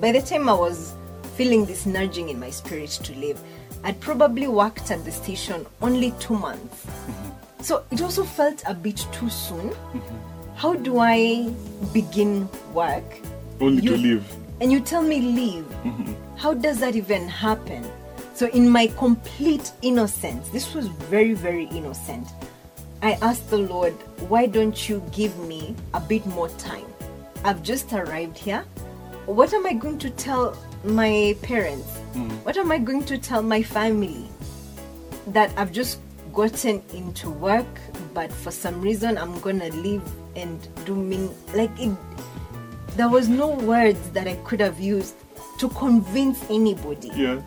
By 0.00 0.12
the 0.12 0.20
time 0.22 0.48
I 0.48 0.52
was 0.54 0.94
feeling 1.36 1.64
this 1.64 1.86
nudging 1.86 2.28
in 2.28 2.38
my 2.38 2.50
spirit 2.50 2.90
to 2.90 3.14
leave, 3.14 3.38
I'd 3.82 4.00
probably 4.00 4.48
worked 4.48 4.90
at 4.90 5.04
the 5.04 5.12
station 5.12 5.66
only 5.82 6.12
two 6.12 6.34
months. 6.34 6.86
Mm-hmm. 6.86 7.62
So 7.62 7.84
it 7.90 8.00
also 8.02 8.24
felt 8.24 8.62
a 8.66 8.74
bit 8.74 9.06
too 9.12 9.28
soon. 9.30 9.70
Mm-hmm. 9.70 10.54
How 10.56 10.74
do 10.74 10.98
I 10.98 11.50
begin 11.92 12.48
work? 12.72 13.04
Only 13.60 13.82
to 13.82 13.90
You- 13.90 13.96
leave. 13.96 14.24
And 14.60 14.70
you 14.70 14.80
tell 14.80 15.02
me 15.02 15.20
leave. 15.20 15.64
Mm-hmm. 15.84 16.36
How 16.36 16.54
does 16.54 16.78
that 16.80 16.94
even 16.96 17.28
happen? 17.28 17.84
So, 18.34 18.46
in 18.48 18.68
my 18.68 18.86
complete 18.98 19.72
innocence, 19.82 20.48
this 20.48 20.74
was 20.74 20.86
very, 20.88 21.34
very 21.34 21.64
innocent. 21.66 22.26
I 23.04 23.18
asked 23.20 23.50
the 23.50 23.58
Lord, 23.58 23.92
why 24.30 24.46
don't 24.46 24.88
you 24.88 25.02
give 25.12 25.38
me 25.40 25.76
a 25.92 26.00
bit 26.00 26.24
more 26.24 26.48
time? 26.48 26.86
I've 27.44 27.62
just 27.62 27.92
arrived 27.92 28.38
here. 28.38 28.64
What 29.26 29.52
am 29.52 29.66
I 29.66 29.74
going 29.74 29.98
to 29.98 30.08
tell 30.08 30.56
my 30.84 31.36
parents? 31.42 31.86
Hmm. 32.14 32.30
What 32.44 32.56
am 32.56 32.72
I 32.72 32.78
going 32.78 33.04
to 33.04 33.18
tell 33.18 33.42
my 33.42 33.62
family? 33.62 34.26
That 35.26 35.52
I've 35.58 35.70
just 35.70 36.00
gotten 36.32 36.82
into 36.94 37.28
work, 37.28 37.66
but 38.14 38.32
for 38.32 38.50
some 38.50 38.80
reason 38.80 39.18
I'm 39.18 39.38
gonna 39.40 39.68
leave 39.68 40.02
and 40.34 40.66
do 40.86 40.96
mean 40.96 41.28
like 41.52 41.78
it. 41.78 41.94
There 42.96 43.10
was 43.10 43.28
no 43.28 43.50
words 43.50 44.00
that 44.12 44.26
I 44.26 44.36
could 44.44 44.60
have 44.60 44.80
used 44.80 45.14
to 45.58 45.68
convince 45.68 46.42
anybody. 46.48 47.10
Yeah. 47.14 47.42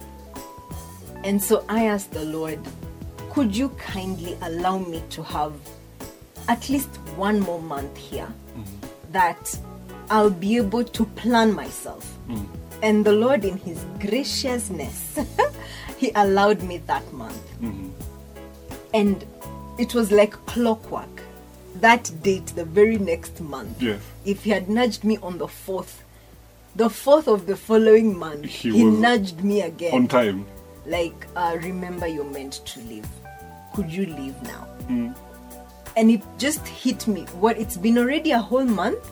And 1.24 1.42
so 1.42 1.66
I 1.68 1.88
asked 1.88 2.12
the 2.12 2.26
Lord, 2.26 2.60
could 3.38 3.56
you 3.56 3.70
kindly 3.78 4.36
allow 4.42 4.80
me 4.80 5.04
to 5.12 5.22
have 5.22 5.54
at 6.48 6.68
least 6.70 6.90
one 7.16 7.40
more 7.40 7.62
month 7.62 7.96
here 7.96 8.26
mm-hmm. 8.26 9.12
that 9.12 9.60
I'll 10.10 10.32
be 10.32 10.58
able 10.58 10.84
to 10.84 11.06
plan 11.06 11.54
myself? 11.54 12.18
Mm-hmm. 12.28 12.46
And 12.82 13.06
the 13.06 13.12
Lord, 13.12 13.46
in 13.46 13.58
His 13.58 13.86
graciousness, 14.00 15.20
He 15.98 16.12
allowed 16.16 16.64
me 16.64 16.80
that 16.88 17.14
month. 17.14 17.62
Mm-hmm. 17.62 17.90
And 18.96 19.24
it 19.78 19.94
was 19.94 20.12
like 20.12 20.34
clockwork. 20.48 21.22
That 21.76 22.12
date, 22.24 22.48
the 22.56 22.66
very 22.66 22.98
next 22.98 23.40
month, 23.40 23.80
Yes. 23.80 24.02
if 24.26 24.46
He 24.46 24.50
had 24.50 24.68
nudged 24.68 25.04
me 25.04 25.20
on 25.22 25.38
the 25.38 25.48
fourth, 25.48 26.04
the 26.76 26.90
fourth 26.90 27.28
of 27.28 27.46
the 27.46 27.56
following 27.56 28.18
month, 28.18 28.46
He 28.46 28.72
He, 28.72 28.84
nudged 28.84 29.44
me 29.44 29.62
again 29.62 29.94
On 29.94 30.08
time. 30.08 30.48
like 30.88 31.28
uh, 31.36 31.56
remember 31.62 32.08
you're 32.08 32.24
meant 32.24 32.66
to 32.66 32.80
leave 32.80 33.06
could 33.78 33.94
you 33.94 34.08
leave 34.08 34.42
now? 34.42 34.68
And 35.96 36.10
it 36.10 36.24
just 36.40 36.68
hit 36.68 37.08
me 37.08 37.26
what 37.40 37.60
it's 37.60 37.78
been 37.78 38.00
already 38.00 38.32
a 38.32 38.40
whole 38.40 38.66
month? 38.66 39.12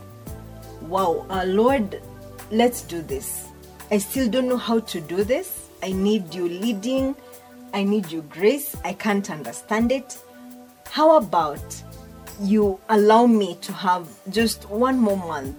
Wow 0.82 1.28
uh, 1.30 1.44
lord 1.46 2.02
let's 2.50 2.82
do 2.82 3.04
this. 3.04 3.50
I 3.92 4.00
still 4.00 4.28
don't 4.28 4.48
know 4.48 4.58
how 4.58 4.80
to 4.80 5.00
do 5.00 5.24
this. 5.24 5.70
I 5.84 5.92
need 5.92 6.34
you 6.34 6.50
leading. 6.50 7.16
I 7.76 7.84
need 7.84 8.12
your 8.12 8.24
grace. 8.24 8.76
I 8.84 8.94
can't 8.94 9.30
understand 9.30 9.92
it. 9.92 10.18
How 10.90 11.18
about 11.18 11.84
you 12.42 12.80
allow 12.90 13.28
me 13.28 13.58
to 13.62 13.72
have 13.72 14.08
just 14.30 14.68
one 14.70 14.98
more 15.00 15.18
month? 15.18 15.56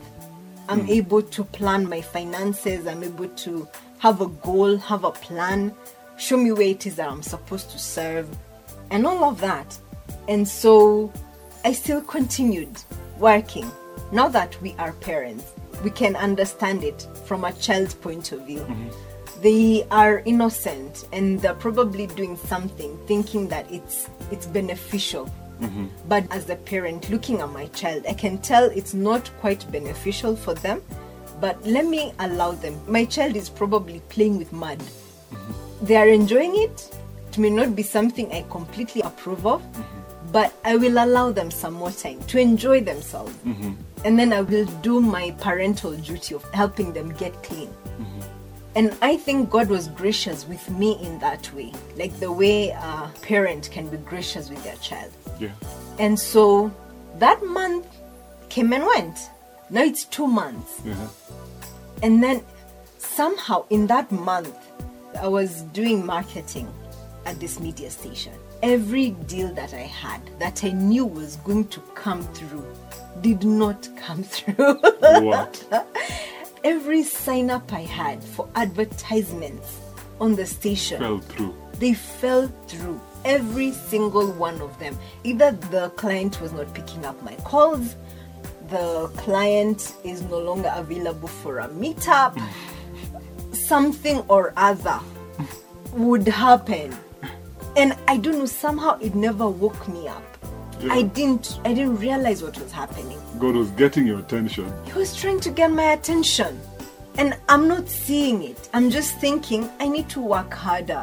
I'm 0.68 0.88
able 0.88 1.22
to 1.22 1.44
plan 1.44 1.88
my 1.88 2.00
finances, 2.00 2.88
I'm 2.88 3.04
able 3.04 3.28
to 3.28 3.68
have 3.98 4.20
a 4.20 4.26
goal, 4.26 4.76
have 4.78 5.04
a 5.04 5.12
plan, 5.12 5.72
show 6.16 6.36
me 6.36 6.50
where 6.50 6.68
it 6.68 6.86
is 6.86 6.96
that 6.96 7.08
I'm 7.08 7.22
supposed 7.22 7.70
to 7.70 7.78
serve, 7.78 8.28
and 8.90 9.06
all 9.06 9.24
of 9.24 9.40
that. 9.40 9.78
And 10.28 10.46
so 10.46 11.12
I 11.64 11.72
still 11.72 12.00
continued 12.02 12.82
working. 13.18 13.70
Now 14.12 14.28
that 14.28 14.60
we 14.62 14.74
are 14.78 14.92
parents, 14.92 15.52
we 15.82 15.90
can 15.90 16.16
understand 16.16 16.84
it 16.84 17.06
from 17.24 17.44
a 17.44 17.52
child's 17.52 17.94
point 17.94 18.32
of 18.32 18.46
view. 18.46 18.60
Mm-hmm. 18.60 19.42
They 19.42 19.86
are 19.90 20.22
innocent 20.24 21.06
and 21.12 21.40
they're 21.40 21.54
probably 21.54 22.06
doing 22.06 22.36
something 22.36 22.98
thinking 23.06 23.48
that 23.48 23.70
it's 23.70 24.08
it's 24.30 24.46
beneficial 24.46 25.30
mm-hmm. 25.60 25.86
but 26.08 26.24
as 26.30 26.48
a 26.50 26.56
parent 26.56 27.10
looking 27.10 27.40
at 27.40 27.50
my 27.50 27.66
child, 27.68 28.04
I 28.08 28.14
can 28.14 28.38
tell 28.38 28.64
it's 28.64 28.94
not 28.94 29.30
quite 29.40 29.70
beneficial 29.70 30.36
for 30.36 30.54
them. 30.54 30.82
But 31.40 31.62
let 31.66 31.84
me 31.84 32.14
allow 32.18 32.52
them. 32.52 32.80
My 32.86 33.04
child 33.04 33.36
is 33.36 33.50
probably 33.50 34.00
playing 34.08 34.38
with 34.38 34.52
mud. 34.52 34.78
Mm-hmm. 34.78 35.86
They 35.86 35.96
are 35.96 36.08
enjoying 36.08 36.54
it. 36.56 36.96
It 37.36 37.40
may 37.40 37.50
not 37.50 37.76
be 37.76 37.82
something 37.82 38.32
I 38.32 38.46
completely 38.48 39.02
approve 39.02 39.46
of, 39.46 39.62
but 40.32 40.54
I 40.64 40.76
will 40.76 41.04
allow 41.04 41.32
them 41.32 41.50
some 41.50 41.74
more 41.74 41.90
time 41.90 42.18
to 42.28 42.38
enjoy 42.38 42.80
themselves. 42.80 43.34
Mm-hmm. 43.44 43.74
And 44.06 44.18
then 44.18 44.32
I 44.32 44.40
will 44.40 44.64
do 44.80 45.02
my 45.02 45.32
parental 45.32 45.92
duty 45.92 46.34
of 46.34 46.42
helping 46.54 46.94
them 46.94 47.12
get 47.12 47.34
clean. 47.42 47.68
Mm-hmm. 47.68 48.20
And 48.76 48.96
I 49.02 49.18
think 49.18 49.50
God 49.50 49.68
was 49.68 49.88
gracious 49.88 50.48
with 50.48 50.70
me 50.70 50.98
in 51.02 51.18
that 51.18 51.52
way, 51.52 51.74
like 51.98 52.18
the 52.20 52.32
way 52.32 52.70
a 52.70 53.10
parent 53.20 53.68
can 53.70 53.90
be 53.90 53.98
gracious 53.98 54.48
with 54.48 54.64
their 54.64 54.76
child. 54.76 55.12
Yeah. 55.38 55.50
And 55.98 56.18
so 56.18 56.72
that 57.18 57.44
month 57.44 57.86
came 58.48 58.72
and 58.72 58.86
went. 58.86 59.18
Now 59.68 59.82
it's 59.82 60.06
two 60.06 60.26
months. 60.26 60.80
Yeah. 60.86 61.08
And 62.02 62.22
then 62.22 62.42
somehow 62.96 63.66
in 63.68 63.88
that 63.88 64.10
month, 64.10 64.56
I 65.20 65.28
was 65.28 65.60
doing 65.74 66.06
marketing 66.06 66.72
at 67.26 67.38
this 67.40 67.60
media 67.60 67.90
station. 67.90 68.32
Every 68.62 69.10
deal 69.10 69.52
that 69.54 69.74
I 69.74 69.80
had 69.80 70.20
that 70.38 70.64
I 70.64 70.70
knew 70.70 71.04
was 71.04 71.36
going 71.36 71.68
to 71.68 71.80
come 71.94 72.22
through 72.32 72.66
did 73.20 73.44
not 73.44 73.88
come 73.96 74.22
through. 74.34 74.80
What? 75.00 75.64
Every 76.64 77.02
sign 77.02 77.50
up 77.50 77.72
I 77.72 77.80
had 77.82 78.22
for 78.24 78.48
advertisements 78.54 79.80
on 80.20 80.34
the 80.34 80.46
station 80.46 80.98
Fell 80.98 81.18
through. 81.18 81.54
they 81.78 81.92
fell 81.92 82.48
through 82.66 83.00
every 83.24 83.70
single 83.70 84.32
one 84.32 84.60
of 84.62 84.78
them 84.78 84.96
either 85.24 85.52
the 85.70 85.90
client 85.90 86.40
was 86.40 86.52
not 86.52 86.72
picking 86.72 87.04
up 87.04 87.20
my 87.22 87.34
calls 87.44 87.96
the 88.68 89.10
client 89.18 89.94
is 90.04 90.22
no 90.22 90.38
longer 90.38 90.72
available 90.74 91.28
for 91.28 91.58
a 91.58 91.68
meetup 91.68 92.34
mm. 92.34 93.54
something 93.54 94.18
or 94.28 94.52
other 94.56 94.98
would 95.92 96.26
happen 96.26 96.96
and 97.76 97.94
i 98.08 98.16
don't 98.16 98.38
know 98.38 98.46
somehow 98.46 98.98
it 99.00 99.14
never 99.14 99.48
woke 99.48 99.86
me 99.88 100.08
up 100.08 100.22
Yeah. 100.80 100.92
i 100.94 101.02
didn't 101.02 101.58
i 101.64 101.72
didn't 101.74 101.96
realize 101.98 102.42
what 102.42 102.58
was 102.58 102.72
happening 102.72 103.18
God 103.38 103.54
was 103.54 103.70
getting 103.72 104.06
your 104.06 104.18
attention. 104.20 104.72
he 104.86 104.92
was 104.94 105.14
trying 105.14 105.40
to 105.40 105.50
get 105.50 105.70
my 105.70 105.92
attention. 105.92 106.58
And 107.18 107.36
I'm 107.50 107.68
not 107.68 107.86
seeing 107.88 108.42
it. 108.42 108.68
I'm 108.74 108.88
just 108.90 109.18
thinking, 109.20 109.68
I 109.78 109.88
need 109.88 110.08
to 110.10 110.20
work 110.20 110.52
harder. 110.54 111.02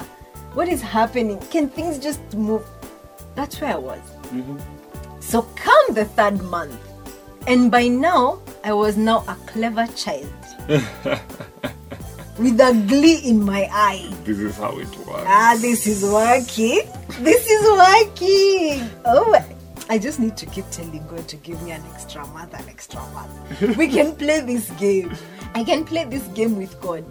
What 0.54 0.68
is 0.68 0.82
happening? 0.82 1.40
Can 1.52 1.70
things 1.70 2.00
just 2.00 2.22
move? 2.34 2.64
That's 3.36 3.60
where 3.62 3.74
I 3.74 3.78
was. 3.78 4.00
Mm-hmm. 4.32 4.58
So 5.20 5.44
come 5.56 5.86
the 5.94 6.06
third 6.06 6.42
month. 6.44 6.76
And 7.48 7.70
by 7.72 7.88
now, 7.88 8.42
I 8.64 8.74
was 8.74 8.98
now 8.98 9.24
a 9.28 9.36
clever 9.48 9.86
child. 9.96 10.34
With 12.38 12.60
a 12.60 12.74
glee 12.88 13.18
in 13.30 13.44
my 13.44 13.70
eye. 13.72 14.10
This 14.24 14.40
is 14.40 14.58
how 14.58 14.78
it 14.80 14.90
works. 15.06 15.24
Ah, 15.28 15.56
this 15.62 15.86
is 15.86 16.04
working. 16.04 16.82
This 17.20 17.46
is 17.48 17.64
working. 17.78 18.90
Oh, 19.06 19.38
I 19.90 20.00
just 20.00 20.20
need 20.20 20.36
to 20.38 20.46
keep 20.48 20.66
telling 20.72 21.06
God 21.08 21.28
to 21.28 21.36
give 21.38 21.62
me 21.62 21.72
an 21.72 21.84
extra 21.94 22.26
month, 22.28 22.54
an 22.56 22.68
extra 22.70 23.02
month. 23.14 23.32
we 23.78 23.88
can 23.88 24.16
play 24.16 24.40
this 24.42 24.70
game. 24.72 25.14
I 25.54 25.64
can 25.64 25.86
play 25.86 26.06
this 26.06 26.24
game 26.30 26.58
with 26.58 26.80
God. 26.82 27.06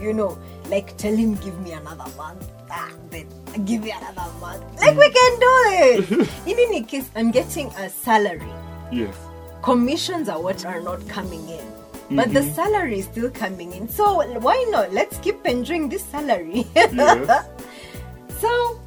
You 0.00 0.12
know, 0.12 0.36
like 0.68 0.96
tell 0.96 1.14
Him, 1.14 1.34
give 1.36 1.56
me 1.60 1.70
another 1.72 2.10
month. 2.16 2.44
Ah, 2.68 2.90
then 3.10 3.28
give 3.64 3.84
me 3.84 3.92
another 3.92 4.28
month. 4.40 4.64
Like 4.80 4.96
we 4.96 5.08
can 5.08 5.38
do 5.38 5.52
it. 5.68 6.28
in 6.46 6.58
any 6.58 6.82
case, 6.82 7.08
I'm 7.14 7.30
getting 7.30 7.68
a 7.78 7.88
salary 7.88 8.50
Yes. 8.90 9.14
commissions 9.62 10.28
are 10.28 10.40
what 10.42 10.64
are 10.66 10.80
not 10.80 11.06
coming 11.08 11.48
in 11.48 11.64
but 12.10 12.32
the 12.32 12.40
mm-hmm. 12.40 12.54
salary 12.54 12.98
is 12.98 13.06
still 13.06 13.30
coming 13.30 13.72
in. 13.72 13.88
So 13.88 14.22
why 14.38 14.66
not? 14.70 14.92
Let's 14.92 15.18
keep 15.18 15.44
enjoying 15.46 15.88
this 15.88 16.04
salary. 16.04 16.66
Yes. 16.74 17.46
so 18.40 18.80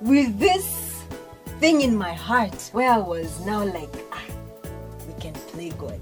with 0.00 0.38
this 0.38 1.02
thing 1.60 1.82
in 1.82 1.96
my 1.96 2.12
heart 2.12 2.68
where 2.72 2.90
i 2.90 2.98
was 2.98 3.40
now 3.46 3.64
like 3.64 3.94
ah, 4.12 4.22
we 5.06 5.14
can 5.20 5.32
play 5.52 5.70
god. 5.78 6.00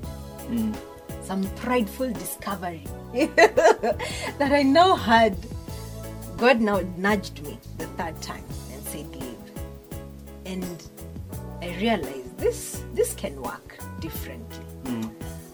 Mm. 0.49 0.75
Some 1.23 1.45
prideful 1.57 2.13
discovery 2.13 2.85
that 3.13 4.51
i 4.53 4.63
now 4.63 4.95
had. 4.97 5.37
God 6.39 6.61
now 6.61 6.81
nudged 6.97 7.43
me 7.45 7.59
the 7.79 7.87
third 7.99 8.21
time 8.21 8.45
and 8.73 8.83
said 8.85 9.07
leave. 9.15 9.39
And 10.45 10.83
I 11.61 11.77
realized 11.79 12.37
this 12.39 12.83
this 12.95 13.15
can 13.15 13.41
work 13.41 13.79
differently. 14.01 14.67
Mm. 14.85 15.13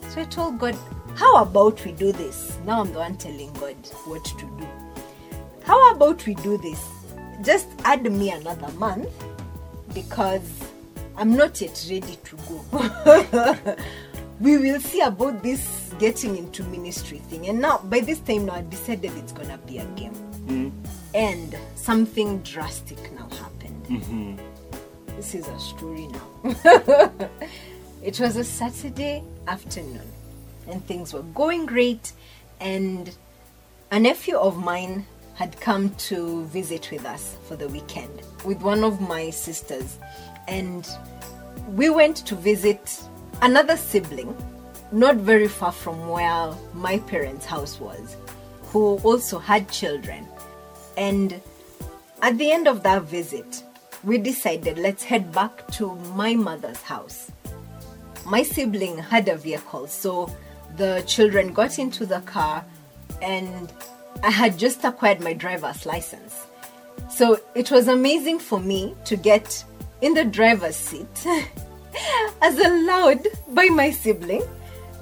So 0.09 0.23
I 0.23 0.25
told 0.25 0.59
God, 0.59 0.77
how 1.19 1.43
about 1.43 1.85
we 1.85 1.91
do 1.91 2.13
this? 2.13 2.57
Now 2.65 2.81
I'm 2.81 2.93
the 2.93 3.01
one 3.01 3.17
telling 3.17 3.53
God 3.55 3.75
what 4.05 4.25
to 4.25 4.47
do. 4.57 4.69
How 5.65 5.93
about 5.93 6.25
we 6.25 6.35
do 6.37 6.57
this? 6.59 6.81
Just 7.43 7.67
add 7.85 8.05
me 8.11 8.31
another 8.31 8.69
month 8.75 9.11
because 9.93 10.49
I'm 11.17 11.35
not 11.35 11.61
yet 11.61 11.85
ready 11.91 12.17
to 12.23 12.37
go. 12.49 13.77
we 14.41 14.59
will 14.59 14.81
see 14.81 15.01
about 15.01 15.43
this 15.43 15.93
getting 15.99 16.37
into 16.37 16.63
ministry 16.63 17.19
thing. 17.19 17.49
And 17.49 17.61
now, 17.61 17.79
by 17.79 17.99
this 17.99 18.21
time, 18.21 18.47
now 18.47 18.55
I 18.55 18.63
decided 18.63 19.11
it's 19.17 19.33
gonna 19.33 19.59
be 19.59 19.79
a 19.79 19.85
game. 19.97 20.15
Mm-hmm. 20.47 20.69
And 21.15 21.57
something 21.75 22.39
drastic 22.43 23.13
now 23.15 23.29
happened. 23.37 23.85
Mm-hmm. 23.87 24.37
This 25.17 25.35
is 25.35 25.49
a 25.49 25.59
story 25.59 26.07
now. 26.07 27.11
it 28.05 28.21
was 28.21 28.37
a 28.37 28.45
Saturday 28.45 29.25
afternoon, 29.49 30.09
and 30.69 30.85
things 30.87 31.13
were 31.13 31.23
going 31.23 31.67
great. 31.67 32.13
And 32.61 33.15
a 33.91 33.99
nephew 33.99 34.37
of 34.37 34.57
mine 34.57 35.07
had 35.35 35.59
come 35.61 35.95
to 35.95 36.45
visit 36.47 36.91
with 36.91 37.05
us 37.05 37.37
for 37.47 37.57
the 37.57 37.69
weekend 37.69 38.23
with 38.45 38.61
one 38.61 38.83
of 38.83 39.01
my 39.01 39.31
sisters. 39.31 39.99
And 40.49 40.89
we 41.69 41.91
went 41.91 42.17
to 42.27 42.35
visit 42.35 43.01
another 43.41 43.77
sibling, 43.77 44.37
not 44.91 45.17
very 45.17 45.49
far 45.49 45.73
from 45.73 46.09
where 46.09 46.53
my 46.75 46.99
parents' 46.99 47.47
house 47.47 47.79
was, 47.79 48.17
who 48.73 48.99
also 48.99 49.39
had 49.39 49.71
children. 49.71 50.27
And 50.97 51.41
at 52.21 52.37
the 52.37 52.51
end 52.51 52.67
of 52.67 52.83
that 52.83 53.03
visit, 53.03 53.63
we 54.03 54.19
decided 54.19 54.79
let's 54.79 55.05
head 55.05 55.33
back 55.33 55.67
to 55.73 55.95
my 56.15 56.35
mother's 56.35 56.83
house. 56.83 57.31
My 58.27 58.43
sibling 58.43 58.99
had 58.99 59.29
a 59.29 59.37
vehicle, 59.37 59.87
so 59.87 60.31
the 60.77 61.03
children 61.07 61.53
got 61.53 61.79
into 61.79 62.07
the 62.07 62.21
car, 62.21 62.65
and 63.23 63.73
I 64.23 64.31
had 64.31 64.59
just 64.59 64.85
acquired 64.85 65.21
my 65.21 65.33
driver's 65.33 65.87
license. 65.87 66.47
So 67.11 67.41
it 67.55 67.71
was 67.71 67.89
amazing 67.89 68.39
for 68.39 68.61
me 68.61 68.95
to 69.05 69.17
get 69.17 69.65
in 70.01 70.15
the 70.15 70.25
driver's 70.25 70.77
seat 70.77 71.27
as 72.43 72.59
allowed 72.59 73.27
by 73.49 73.67
my 73.67 73.91
sibling 73.91 74.43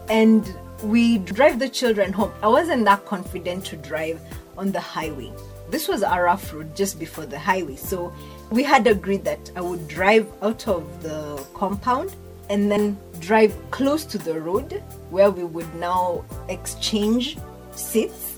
and 0.09 0.55
we 0.83 1.19
drive 1.19 1.59
the 1.59 1.69
children 1.69 2.13
home. 2.13 2.33
I 2.43 2.49
wasn't 2.49 2.85
that 2.85 3.05
confident 3.07 3.65
to 3.67 3.77
drive 3.77 4.21
on 4.57 4.73
the 4.73 4.81
highway. 4.81 5.33
This 5.71 5.89
was 5.89 6.03
a 6.03 6.21
rough 6.21 6.53
road 6.53 6.77
just 6.77 6.99
before 6.99 7.27
the 7.27 7.39
highway. 7.39 7.77
So 7.77 8.13
we 8.51 8.63
had 8.63 8.87
agreed 8.87 9.25
that 9.25 9.51
I 9.57 9.61
would 9.61 9.89
drive 9.89 10.27
out 10.43 10.69
of 10.69 11.03
the 11.03 11.45
compound 11.55 12.15
and 12.49 12.71
then 12.71 12.97
drive 13.21 13.55
close 13.71 14.05
to 14.07 14.19
the 14.19 14.41
road 14.41 14.83
where 15.11 15.31
we 15.31 15.45
would 15.45 15.73
now 15.77 16.25
exchange 16.49 17.39
seats 17.73 18.37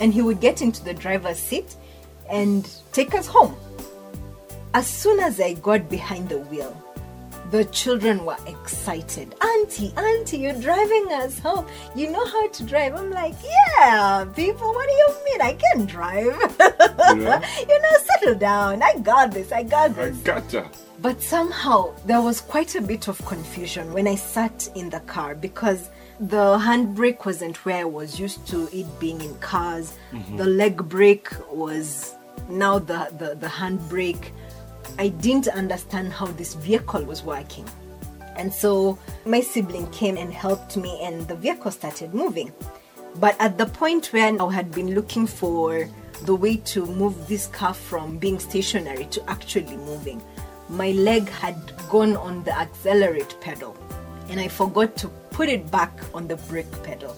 and 0.00 0.12
he 0.12 0.22
would 0.22 0.40
get 0.40 0.62
into 0.62 0.84
the 0.84 0.94
driver's 0.94 1.38
seat 1.38 1.76
and 2.30 2.70
take 2.92 3.14
us 3.14 3.26
home. 3.26 3.56
As 4.74 4.86
soon 4.86 5.18
as 5.20 5.40
I 5.40 5.54
got 5.54 5.88
behind 5.88 6.28
the 6.28 6.40
wheel, 6.40 6.76
the 7.50 7.64
children 7.66 8.24
were 8.24 8.36
excited. 8.46 9.34
Auntie, 9.40 9.92
Auntie, 9.96 10.38
you're 10.38 10.60
driving 10.60 11.06
us 11.12 11.38
home. 11.38 11.66
You 11.94 12.10
know 12.10 12.24
how 12.26 12.48
to 12.48 12.62
drive. 12.64 12.94
I'm 12.94 13.10
like, 13.10 13.34
yeah, 13.42 14.26
people, 14.36 14.72
what 14.72 14.86
do 14.86 14.94
you 14.94 15.08
mean? 15.24 15.40
I 15.40 15.54
can 15.54 15.86
drive. 15.86 16.36
Yeah. 16.58 17.40
you 17.68 17.82
know, 17.82 17.96
settle 18.04 18.34
down. 18.34 18.82
I 18.82 18.98
got 18.98 19.32
this. 19.32 19.50
I 19.52 19.62
got 19.62 19.94
this. 19.94 20.16
I 20.18 20.22
gotcha. 20.22 20.70
But 21.00 21.22
somehow 21.22 21.94
there 22.04 22.20
was 22.20 22.40
quite 22.40 22.74
a 22.74 22.80
bit 22.80 23.08
of 23.08 23.24
confusion 23.24 23.92
when 23.92 24.08
I 24.08 24.16
sat 24.16 24.68
in 24.74 24.90
the 24.90 25.00
car 25.00 25.34
because 25.34 25.90
the 26.20 26.58
handbrake 26.58 27.24
wasn't 27.24 27.64
where 27.64 27.78
I 27.78 27.84
was 27.84 28.18
used 28.18 28.46
to 28.48 28.68
it 28.72 28.86
being 28.98 29.20
in 29.20 29.34
cars. 29.38 29.96
The 30.36 30.44
leg 30.44 30.76
brake 30.88 31.30
was 31.52 32.14
now 32.48 32.78
the, 32.78 33.08
the, 33.18 33.36
the 33.36 33.46
handbrake. 33.46 34.32
I 34.98 35.08
didn't 35.08 35.48
understand 35.48 36.12
how 36.12 36.26
this 36.26 36.54
vehicle 36.54 37.04
was 37.04 37.22
working. 37.22 37.64
And 38.36 38.52
so 38.52 38.98
my 39.24 39.40
sibling 39.40 39.88
came 39.90 40.16
and 40.16 40.32
helped 40.32 40.76
me, 40.76 41.00
and 41.02 41.26
the 41.28 41.36
vehicle 41.36 41.70
started 41.70 42.12
moving. 42.12 42.52
But 43.16 43.36
at 43.40 43.58
the 43.58 43.66
point 43.66 44.12
when 44.12 44.40
I 44.40 44.50
had 44.52 44.70
been 44.72 44.94
looking 44.94 45.26
for 45.26 45.88
the 46.22 46.34
way 46.34 46.56
to 46.56 46.84
move 46.86 47.28
this 47.28 47.46
car 47.46 47.74
from 47.74 48.18
being 48.18 48.38
stationary 48.38 49.06
to 49.06 49.30
actually 49.30 49.76
moving, 49.76 50.22
my 50.68 50.90
leg 50.90 51.28
had 51.28 51.56
gone 51.88 52.16
on 52.16 52.44
the 52.44 52.56
accelerate 52.56 53.34
pedal 53.40 53.76
and 54.28 54.38
I 54.38 54.48
forgot 54.48 54.96
to 54.98 55.08
put 55.30 55.48
it 55.48 55.70
back 55.70 55.92
on 56.12 56.28
the 56.28 56.36
brake 56.36 56.70
pedal. 56.82 57.16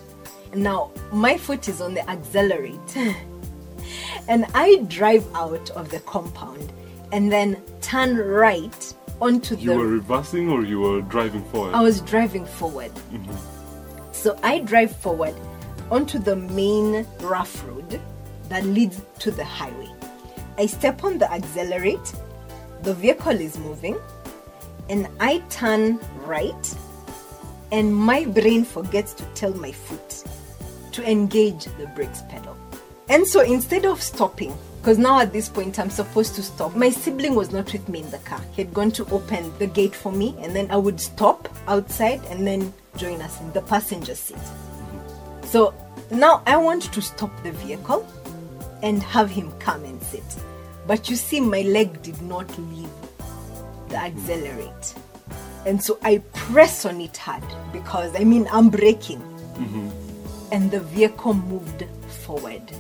Now, 0.55 0.91
my 1.13 1.37
foot 1.37 1.69
is 1.69 1.81
on 1.81 1.95
the 1.95 2.09
accelerate 2.09 2.97
and 4.29 4.47
I 4.55 4.77
drive 4.89 5.27
out 5.35 5.71
of 5.71 5.91
the 5.91 6.01
compound 6.01 6.73
and 7.13 7.31
then 7.31 7.63
turn 7.81 8.17
right 8.17 8.95
onto 9.21 9.55
You 9.57 9.67
the 9.69 9.73
You 9.73 9.79
were 9.79 9.87
reversing 9.87 10.51
or 10.51 10.65
you 10.65 10.81
were 10.81 11.03
driving 11.03 11.45
forward? 11.45 11.75
I 11.75 11.83
was 11.83 12.01
driving 12.03 12.47
forward. 12.47 12.93
Mm-hmm. 13.13 13.35
So 14.13 14.39
I 14.43 14.59
drive 14.61 14.95
forward 14.97 15.35
onto 15.91 16.19
the 16.19 16.37
main 16.37 17.07
rough 17.21 17.67
road 17.67 18.01
that 18.49 18.65
leads 18.65 19.01
to 19.21 19.31
the 19.31 19.45
highway. 19.45 19.91
I 20.59 20.67
step 20.67 21.05
on 21.05 21.19
the 21.19 21.31
accelerate, 21.33 22.15
the 22.83 22.95
vehicle 22.95 23.41
is 23.41 23.59
moving, 23.59 23.99
and 24.89 25.09
I 25.21 25.39
turn 25.49 25.99
right, 26.27 26.77
and 27.73 27.95
my 27.95 28.25
brain 28.25 28.65
forgets 28.65 29.15
to 29.15 29.25
tell 29.35 29.55
my 29.55 29.73
foot 29.73 30.25
to 30.93 31.09
engage 31.09 31.65
the 31.65 31.87
brakes 31.95 32.23
pedal. 32.29 32.57
And 33.09 33.27
so 33.27 33.41
instead 33.41 33.87
of 33.87 34.03
stopping, 34.03 34.57
because 34.81 34.97
now 34.97 35.21
at 35.21 35.31
this 35.31 35.47
point 35.47 35.79
I'm 35.79 35.91
supposed 35.91 36.35
to 36.37 36.43
stop, 36.43 36.75
my 36.75 36.89
sibling 36.89 37.35
was 37.35 37.53
not 37.53 37.71
with 37.71 37.87
me 37.91 38.01
in 38.01 38.11
the 38.11 38.19
car. 38.19 38.41
He 38.53 38.63
had 38.63 38.73
gone 38.73 38.91
to 38.93 39.05
open 39.11 39.53
the 39.59 39.67
gate 39.67 39.95
for 39.95 40.11
me, 40.11 40.35
and 40.41 40.57
then 40.57 40.71
I 40.71 40.79
would 40.79 40.99
stop 40.99 41.51
outside 41.69 42.25
and 42.31 42.47
then 42.47 42.73
join 42.97 43.21
us 43.21 43.39
in 43.43 43.53
the 43.53 43.61
passenger 43.61 44.15
seat. 44.15 44.39
So 45.45 45.75
now 46.11 46.43
I 46.47 46.57
want 46.57 46.85
to 46.95 47.03
stop 47.03 47.31
the 47.43 47.53
vehicle 47.53 48.09
and 48.83 49.03
have 49.03 49.31
him 49.31 49.53
come 49.59 49.85
and 49.85 50.03
sit. 50.03 50.25
But 50.87 51.11
you 51.11 51.17
see, 51.17 51.41
my 51.41 51.61
leg 51.61 52.01
did 52.01 52.21
not 52.23 52.49
leave 52.59 52.89
the 53.91 53.97
accelerate. 53.97 54.95
And 55.67 55.83
so 55.83 55.99
I 56.03 56.23
press 56.33 56.87
on 56.87 57.03
it 57.03 57.19
hard 57.19 57.45
because 57.71 58.17
I 58.19 58.25
mean, 58.25 58.49
I'm 58.51 58.71
braking. 58.71 59.21
Mm-hmm. 59.21 59.91
And 60.53 60.71
the 60.71 60.81
vehicle 60.81 61.35
moved 61.35 61.85
forward. 62.09 62.73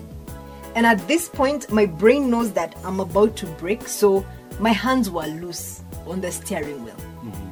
And 0.74 0.86
at 0.86 1.06
this 1.08 1.28
point, 1.28 1.70
my 1.72 1.86
brain 1.86 2.30
knows 2.30 2.52
that 2.52 2.76
I'm 2.84 3.00
about 3.00 3.36
to 3.38 3.46
brake, 3.46 3.88
so 3.88 4.24
my 4.60 4.70
hands 4.70 5.10
were 5.10 5.26
loose 5.26 5.82
on 6.06 6.20
the 6.20 6.30
steering 6.30 6.84
wheel. 6.84 6.94
Mm-hmm. 6.94 7.48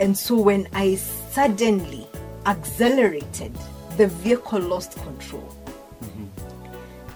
And 0.00 0.16
so 0.16 0.36
when 0.36 0.68
I 0.74 0.96
suddenly 0.96 2.06
accelerated, 2.46 3.56
the 3.96 4.08
vehicle 4.08 4.60
lost 4.60 4.96
control. 5.02 5.54
Mm-hmm. 6.02 6.26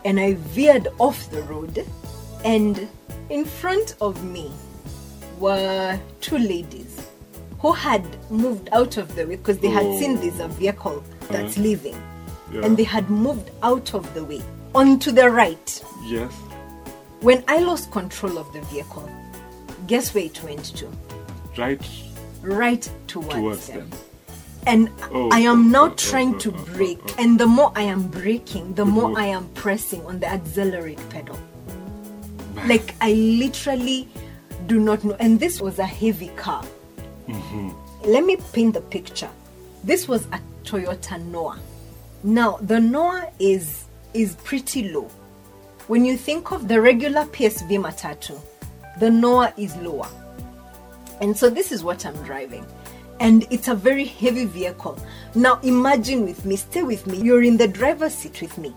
And 0.05 0.19
I 0.19 0.35
veered 0.35 0.89
off 0.99 1.31
the 1.31 1.43
road, 1.43 1.87
and 2.45 2.89
in 3.29 3.45
front 3.45 3.95
of 4.01 4.25
me 4.25 4.51
were 5.39 5.99
two 6.21 6.39
ladies 6.39 7.07
who 7.61 7.73
had 7.73 8.05
moved 8.31 8.69
out 8.73 8.97
of 8.97 9.15
the 9.15 9.27
way 9.27 9.37
because 9.37 9.59
they 9.59 9.69
had 9.69 9.85
seen 9.99 10.17
there's 10.17 10.41
a 10.41 10.49
vehicle 10.49 11.05
that's 11.31 11.57
uh-huh. 11.57 11.63
leaving. 11.63 12.03
Yeah. 12.53 12.65
And 12.65 12.77
they 12.77 12.85
had 12.85 13.09
moved 13.09 13.51
out 13.63 13.95
of 13.95 14.13
the 14.15 14.25
way 14.25 14.43
onto 14.75 15.11
the 15.13 15.29
right. 15.31 15.85
Yes. 16.05 16.33
When 17.21 17.45
I 17.49 17.59
lost 17.59 17.91
control 17.93 18.39
of 18.39 18.53
the 18.53 18.61
vehicle, 18.63 19.09
guess 19.87 20.15
where 20.15 20.25
it 20.25 20.43
went 20.43 20.65
to? 20.77 20.89
Right. 21.57 21.81
right 22.43 22.89
towards, 23.07 23.35
Towards 23.35 23.67
them. 23.69 23.91
them. 23.91 23.99
And 24.67 24.91
Oh, 25.11 25.29
I 25.33 25.41
am 25.41 25.71
now 25.71 25.85
oh, 25.85 25.91
oh, 25.91 25.95
trying 25.95 26.35
oh, 26.37 26.39
to 26.39 26.53
oh, 26.53 26.57
oh, 26.59 26.65
brake, 26.77 27.01
oh. 27.05 27.15
and 27.19 27.39
the 27.39 27.47
more 27.47 27.73
I 27.75 27.83
am 27.83 28.07
braking, 28.09 28.75
the 28.75 28.85
more 28.85 29.09
more- 29.11 29.19
I 29.19 29.27
am 29.27 29.49
pressing 29.55 30.05
on 30.07 30.21
the 30.21 30.27
accelerate 30.29 31.01
pedal. 31.11 31.39
Like 32.67 32.95
I 33.01 33.13
literally 33.13 34.09
do 34.67 34.79
not 34.79 35.03
know. 35.05 35.17
And 35.19 35.41
this 35.41 35.61
was 35.61 35.79
a 35.81 35.87
heavy 35.87 36.29
car. 36.37 36.65
Mm-hmm. 37.29 37.71
Let 38.05 38.25
me 38.25 38.37
paint 38.53 38.75
the 38.75 38.81
picture. 38.81 39.31
This 39.83 40.07
was 40.07 40.27
a 40.27 40.41
Toyota 40.65 41.21
Noah. 41.27 41.59
Now 42.23 42.59
the 42.61 42.79
Noah 42.79 43.31
is 43.41 43.85
is 44.15 44.37
pretty 44.37 44.91
low. 44.91 45.09
When 45.89 46.05
you 46.05 46.17
think 46.17 46.53
of 46.53 46.69
the 46.69 46.81
regular 46.81 47.25
PSV 47.27 47.69
Matatu, 47.81 48.41
the 48.99 49.11
Noah 49.11 49.53
is 49.57 49.77
lower. 49.77 50.09
And 51.21 51.37
so 51.37 51.51
this 51.51 51.73
is 51.73 51.85
what 51.85 52.05
I'm 52.05 52.17
driving. 52.25 52.67
And 53.21 53.47
it's 53.51 53.69
a 53.69 53.75
very 53.75 54.05
heavy 54.05 54.45
vehicle. 54.45 54.99
Now 55.35 55.61
imagine 55.61 56.25
with 56.25 56.45
me, 56.45 56.57
stay 56.57 56.83
with 56.83 57.07
me. 57.07 57.19
You're 57.19 57.43
in 57.43 57.57
the 57.57 57.69
driver's 57.69 58.15
seat 58.15 58.41
with 58.41 58.59
me. 58.59 58.75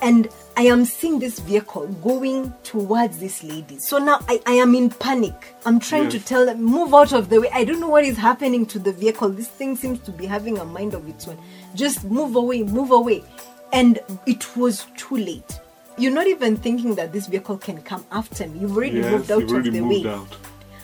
And 0.00 0.28
I 0.56 0.62
am 0.62 0.84
seeing 0.84 1.18
this 1.18 1.40
vehicle 1.40 1.88
going 1.88 2.52
towards 2.62 3.18
this 3.18 3.42
lady. 3.42 3.78
So 3.78 3.98
now 3.98 4.20
I, 4.28 4.40
I 4.46 4.52
am 4.52 4.74
in 4.74 4.90
panic. 4.90 5.54
I'm 5.66 5.80
trying 5.80 6.08
to 6.10 6.20
tell 6.20 6.46
them, 6.46 6.62
move 6.62 6.94
out 6.94 7.12
of 7.12 7.28
the 7.28 7.40
way. 7.40 7.50
I 7.52 7.64
don't 7.64 7.80
know 7.80 7.88
what 7.88 8.04
is 8.04 8.16
happening 8.16 8.64
to 8.66 8.78
the 8.78 8.92
vehicle. 8.92 9.28
This 9.28 9.48
thing 9.48 9.74
seems 9.76 9.98
to 10.00 10.12
be 10.12 10.26
having 10.26 10.58
a 10.58 10.64
mind 10.64 10.94
of 10.94 11.08
its 11.08 11.26
own. 11.26 11.38
Just 11.74 12.04
move 12.04 12.36
away, 12.36 12.62
move 12.62 12.92
away. 12.92 13.24
And 13.72 13.98
it 14.26 14.56
was 14.56 14.86
too 14.96 15.16
late. 15.16 15.60
You're 15.98 16.12
not 16.12 16.26
even 16.26 16.56
thinking 16.56 16.94
that 16.94 17.12
this 17.12 17.26
vehicle 17.26 17.58
can 17.58 17.82
come 17.82 18.04
after 18.12 18.46
me. 18.46 18.60
You've 18.60 18.76
already 18.76 18.98
Yes, 18.98 19.10
moved 19.10 19.30
out 19.30 19.42
of 19.42 19.64
the 19.64 19.80
moved 19.80 20.04
way. 20.06 20.10
out. 20.10 20.36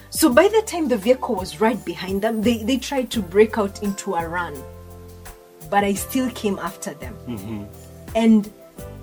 So 0.09 0.31
by 0.31 0.47
the 0.47 0.61
time 0.65 0.87
the 0.87 0.97
vehicle 0.97 1.35
was 1.35 1.59
right 1.59 1.83
behind 1.83 2.21
them, 2.21 2.41
they, 2.41 2.63
they 2.63 2.77
tried 2.77 3.11
to 3.11 3.21
break 3.21 3.57
out 3.57 3.81
into 3.81 4.13
a 4.13 4.27
run. 4.27 4.61
But 5.69 5.83
I 5.83 5.93
still 5.93 6.29
came 6.31 6.59
after 6.59 6.93
them. 6.93 7.15
Mm-hmm. 7.27 7.63
And 8.15 8.51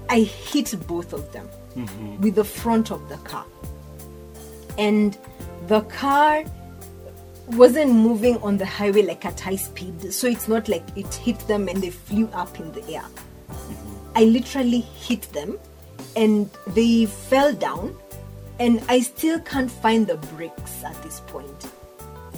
I 0.09 0.21
hit 0.21 0.75
both 0.87 1.13
of 1.13 1.33
them 1.33 1.49
mm-hmm. 1.75 2.21
with 2.21 2.35
the 2.35 2.45
front 2.45 2.91
of 2.91 3.09
the 3.09 3.17
car. 3.19 3.47
And 4.79 5.17
the 5.67 5.81
car 5.83 6.45
wasn't 7.49 7.93
moving 7.93 8.39
on 8.39 8.57
the 8.57 8.67
highway 8.67 9.03
like 9.03 9.25
at 9.25 9.39
high 9.41 9.57
speed. 9.57 10.13
So 10.13 10.27
it's 10.27 10.49
not 10.49 10.69
like 10.69 10.85
it 10.97 11.13
hit 11.15 11.39
them 11.49 11.69
and 11.69 11.83
they 11.83 11.91
flew 11.91 12.29
up 12.29 12.59
in 12.61 12.73
the 12.73 12.87
air. 12.95 13.05
I 14.15 14.25
literally 14.25 14.81
hit 14.81 15.23
them 15.33 15.59
and 16.17 16.51
they 16.69 17.07
fell 17.07 17.53
down 17.55 17.97
and 18.59 18.83
I 18.89 19.01
still 19.01 19.41
can't 19.41 19.71
find 19.71 20.07
the 20.07 20.17
brakes 20.17 20.85
at 20.85 21.01
this 21.03 21.21
point. 21.21 21.71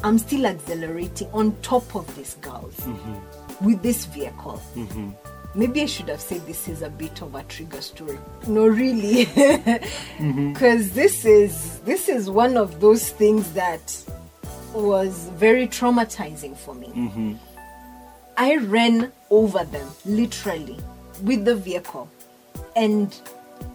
I'm 0.03 0.18
still 0.18 0.46
accelerating 0.46 1.29
on 1.33 1.57
top 1.62 1.96
of 1.96 2.14
these 2.16 2.35
girls 2.37 2.77
mm-hmm. 2.81 3.64
with 3.64 3.83
this 3.83 4.05
vehicle. 4.07 4.62
Mm-hmm. 4.74 5.11
Maybe 5.57 5.83
I 5.83 5.87
should 5.87 6.09
have 6.09 6.20
said 6.20 6.44
this 6.46 6.68
is 6.68 6.83
a 6.83 6.90
bit 6.90 7.22
of 7.22 7.35
a 7.35 7.42
trigger 7.44 7.81
story. 7.81 8.18
No, 8.46 8.66
really, 8.66 9.27
mm-hmm. 9.27 10.53
because 10.53 10.90
this 10.92 11.24
is 11.24 11.79
this 11.81 12.09
is 12.09 12.29
one 12.29 12.57
of 12.57 12.81
those 12.81 13.11
things 13.11 13.53
that 13.53 13.96
was 14.72 15.31
very 15.35 15.68
traumatizing 15.68 16.57
for 16.57 16.74
me. 16.74 17.38
I 18.37 18.57
ran 18.57 19.12
over 19.31 19.64
them 19.64 19.88
literally 20.05 20.79
with 21.22 21.44
the 21.44 21.55
vehicle 21.55 22.11
and 22.77 23.20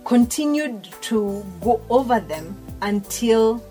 continued 0.06 0.84
to 1.02 1.46
go 1.62 1.82
over 1.90 2.20
them 2.20 2.58
until 2.82 3.64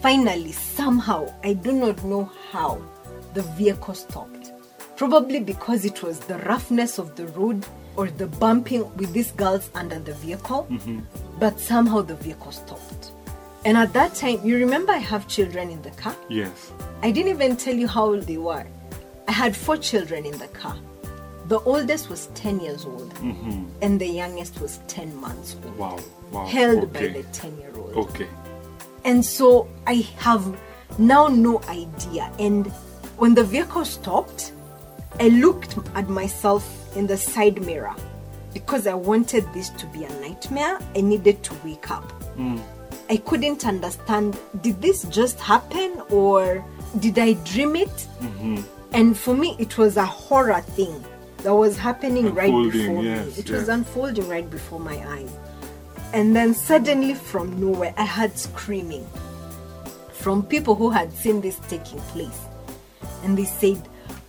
finally, 0.00 0.52
somehow, 0.52 1.32
I 1.44 1.54
do 1.54 1.72
not 1.72 2.02
know 2.04 2.30
how, 2.50 2.80
the 3.34 3.42
vehicle 3.42 3.94
stopped. 3.94 4.52
Probably 4.96 5.40
because 5.40 5.84
it 5.84 6.02
was 6.02 6.20
the 6.20 6.38
roughness 6.40 6.98
of 6.98 7.16
the 7.16 7.26
road 7.28 7.64
or 7.96 8.08
the 8.08 8.26
bumping 8.26 8.82
with 8.96 9.12
these 9.12 9.32
girls 9.32 9.70
under 9.74 9.98
the 9.98 10.14
vehicle, 10.14 10.66
mm-hmm. 10.70 11.00
but 11.38 11.58
somehow 11.58 12.02
the 12.02 12.16
vehicle 12.16 12.52
stopped. 12.52 13.12
And 13.64 13.76
at 13.76 13.92
that 13.92 14.14
time, 14.14 14.40
you 14.44 14.56
remember 14.56 14.92
I 14.92 14.98
have 14.98 15.28
children 15.28 15.70
in 15.70 15.82
the 15.82 15.90
car? 15.90 16.16
Yes. 16.28 16.72
I 17.02 17.10
didn't 17.10 17.30
even 17.32 17.56
tell 17.56 17.74
you 17.74 17.86
how 17.86 18.06
old 18.06 18.22
they 18.22 18.38
were. 18.38 18.66
I 19.28 19.32
had 19.32 19.54
four 19.54 19.76
children 19.76 20.24
in 20.24 20.36
the 20.38 20.48
car. 20.48 20.76
The 21.50 21.58
oldest 21.62 22.08
was 22.08 22.28
10 22.34 22.60
years 22.60 22.84
old, 22.84 23.12
mm-hmm. 23.14 23.64
and 23.82 24.00
the 24.00 24.06
youngest 24.06 24.60
was 24.60 24.78
10 24.86 25.16
months 25.16 25.56
old. 25.64 25.76
Wow. 25.76 25.98
Wow. 26.30 26.46
Held 26.46 26.92
by 26.92 27.08
the 27.08 27.24
10 27.32 27.58
year 27.58 27.72
old. 27.74 27.92
Okay. 27.96 28.28
And 29.04 29.24
so 29.24 29.66
I 29.84 30.06
have 30.18 30.56
now 30.96 31.26
no 31.26 31.60
idea. 31.62 32.30
And 32.38 32.68
when 33.18 33.34
the 33.34 33.42
vehicle 33.42 33.84
stopped, 33.84 34.52
I 35.18 35.26
looked 35.26 35.76
at 35.96 36.08
myself 36.08 36.64
in 36.96 37.08
the 37.08 37.16
side 37.16 37.60
mirror 37.62 37.96
because 38.54 38.86
I 38.86 38.94
wanted 38.94 39.44
this 39.52 39.70
to 39.70 39.86
be 39.86 40.04
a 40.04 40.20
nightmare. 40.20 40.78
I 40.94 41.00
needed 41.00 41.42
to 41.42 41.54
wake 41.64 41.90
up. 41.90 42.12
Mm. 42.36 42.62
I 43.08 43.16
couldn't 43.16 43.66
understand 43.66 44.38
did 44.60 44.80
this 44.80 45.02
just 45.06 45.40
happen 45.40 46.00
or 46.10 46.64
did 47.00 47.18
I 47.18 47.32
dream 47.32 47.74
it? 47.74 48.06
Mm-hmm. 48.20 48.58
And 48.92 49.18
for 49.18 49.34
me, 49.34 49.56
it 49.58 49.78
was 49.78 49.96
a 49.96 50.06
horror 50.06 50.60
thing 50.60 51.04
that 51.42 51.54
was 51.54 51.76
happening 51.78 52.34
right 52.34 52.52
before 52.70 53.02
yes, 53.02 53.36
me. 53.36 53.42
It 53.42 53.50
was 53.50 53.68
unfolding 53.68 54.28
right 54.28 54.48
before 54.48 54.80
my 54.80 54.96
eyes. 55.08 55.30
And 56.12 56.34
then 56.34 56.54
suddenly, 56.54 57.14
from 57.14 57.60
nowhere, 57.60 57.94
I 57.96 58.04
heard 58.04 58.36
screaming 58.36 59.06
from 60.12 60.44
people 60.44 60.74
who 60.74 60.90
had 60.90 61.12
seen 61.12 61.40
this 61.40 61.58
taking 61.68 62.00
place. 62.12 62.40
And 63.22 63.38
they 63.38 63.44
said, 63.44 63.80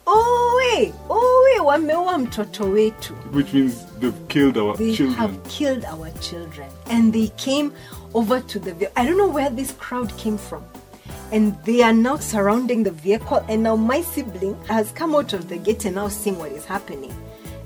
Owe, 0.07 0.93
owe, 1.09 1.63
wameua 1.65 2.17
mtoto 2.17 2.65
wetu. 2.71 3.13
Which 3.33 3.53
means 3.53 3.85
they've 3.99 4.27
killed 4.27 4.57
our 4.57 4.75
They 4.75 4.95
children. 4.95 5.17
have 5.17 5.43
killed 5.47 5.85
our 5.85 6.09
children. 6.21 6.69
And 6.87 7.13
they 7.13 7.29
came 7.37 7.73
over 8.13 8.39
to 8.41 8.59
the. 8.59 8.99
I 8.99 9.05
don't 9.05 9.17
know 9.17 9.27
where 9.29 9.49
this 9.49 9.71
crowd 9.73 10.15
came 10.17 10.37
from. 10.37 10.63
And 11.31 11.55
they 11.63 11.81
are 11.81 11.93
now 11.93 12.17
surrounding 12.17 12.83
the 12.83 12.91
vehicle. 12.91 13.45
And 13.47 13.63
now 13.63 13.75
my 13.75 14.01
sibling 14.01 14.61
has 14.65 14.91
come 14.91 15.15
out 15.15 15.33
of 15.33 15.47
the 15.47 15.57
gate 15.57 15.85
and 15.85 15.95
now 15.95 16.07
seeing 16.07 16.37
what 16.37 16.51
is 16.51 16.65
happening. 16.65 17.13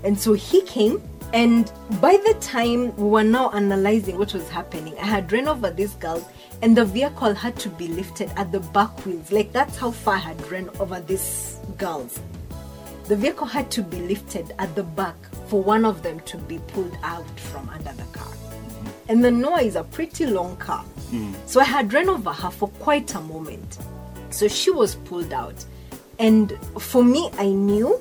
And 0.04 0.18
so 0.18 0.32
he 0.32 0.62
came. 0.62 1.02
And 1.32 1.70
by 2.00 2.16
the 2.16 2.34
time 2.40 2.94
we 2.96 3.08
were 3.08 3.24
now 3.24 3.50
analyzing 3.50 4.16
what 4.16 4.32
was 4.32 4.48
happening, 4.48 4.96
I 4.98 5.06
had 5.06 5.32
ran 5.32 5.48
over 5.48 5.70
these 5.70 5.94
girls, 5.94 6.24
and 6.62 6.76
the 6.76 6.84
vehicle 6.84 7.34
had 7.34 7.56
to 7.56 7.68
be 7.68 7.88
lifted 7.88 8.30
at 8.36 8.52
the 8.52 8.60
back 8.60 9.04
wheels. 9.04 9.32
Like 9.32 9.52
that's 9.52 9.76
how 9.76 9.90
far 9.90 10.14
I 10.14 10.18
had 10.18 10.50
ran 10.52 10.70
over 10.78 11.00
these 11.00 11.58
girls 11.76 12.20
the 13.08 13.14
vehicle 13.14 13.46
had 13.46 13.70
to 13.70 13.82
be 13.82 13.98
lifted 13.98 14.52
at 14.58 14.74
the 14.74 14.82
back 14.82 15.14
for 15.46 15.62
one 15.62 15.84
of 15.84 16.02
them 16.02 16.18
to 16.20 16.36
be 16.36 16.58
pulled 16.58 16.96
out 17.04 17.28
from 17.38 17.68
under 17.68 17.92
the 17.92 18.02
car. 18.18 18.32
And 19.08 19.24
the 19.24 19.30
Noah 19.30 19.62
is 19.62 19.76
a 19.76 19.84
pretty 19.84 20.26
long 20.26 20.56
car. 20.56 20.82
Hmm. 21.10 21.32
So 21.46 21.60
I 21.60 21.64
had 21.64 21.92
run 21.92 22.08
over 22.08 22.32
her 22.32 22.50
for 22.50 22.68
quite 22.80 23.14
a 23.14 23.20
moment. 23.20 23.78
So 24.30 24.48
she 24.48 24.70
was 24.70 24.96
pulled 24.96 25.32
out. 25.32 25.64
And 26.18 26.58
for 26.80 27.04
me, 27.04 27.30
I 27.38 27.48
knew 27.48 28.00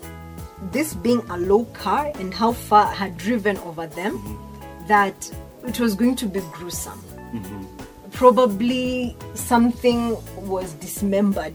this 0.71 0.93
being 0.95 1.21
a 1.29 1.37
low 1.37 1.65
car 1.65 2.11
and 2.15 2.33
how 2.33 2.53
far 2.53 2.87
I 2.87 2.93
had 2.93 3.17
driven 3.17 3.57
over 3.59 3.87
them, 3.87 4.17
hmm. 4.17 4.87
that 4.87 5.31
it 5.67 5.79
was 5.79 5.95
going 5.95 6.15
to 6.17 6.25
be 6.25 6.41
gruesome. 6.53 6.99
Hmm. 6.99 7.65
Probably 8.11 9.15
something 9.33 10.17
was 10.47 10.73
dismembered, 10.73 11.53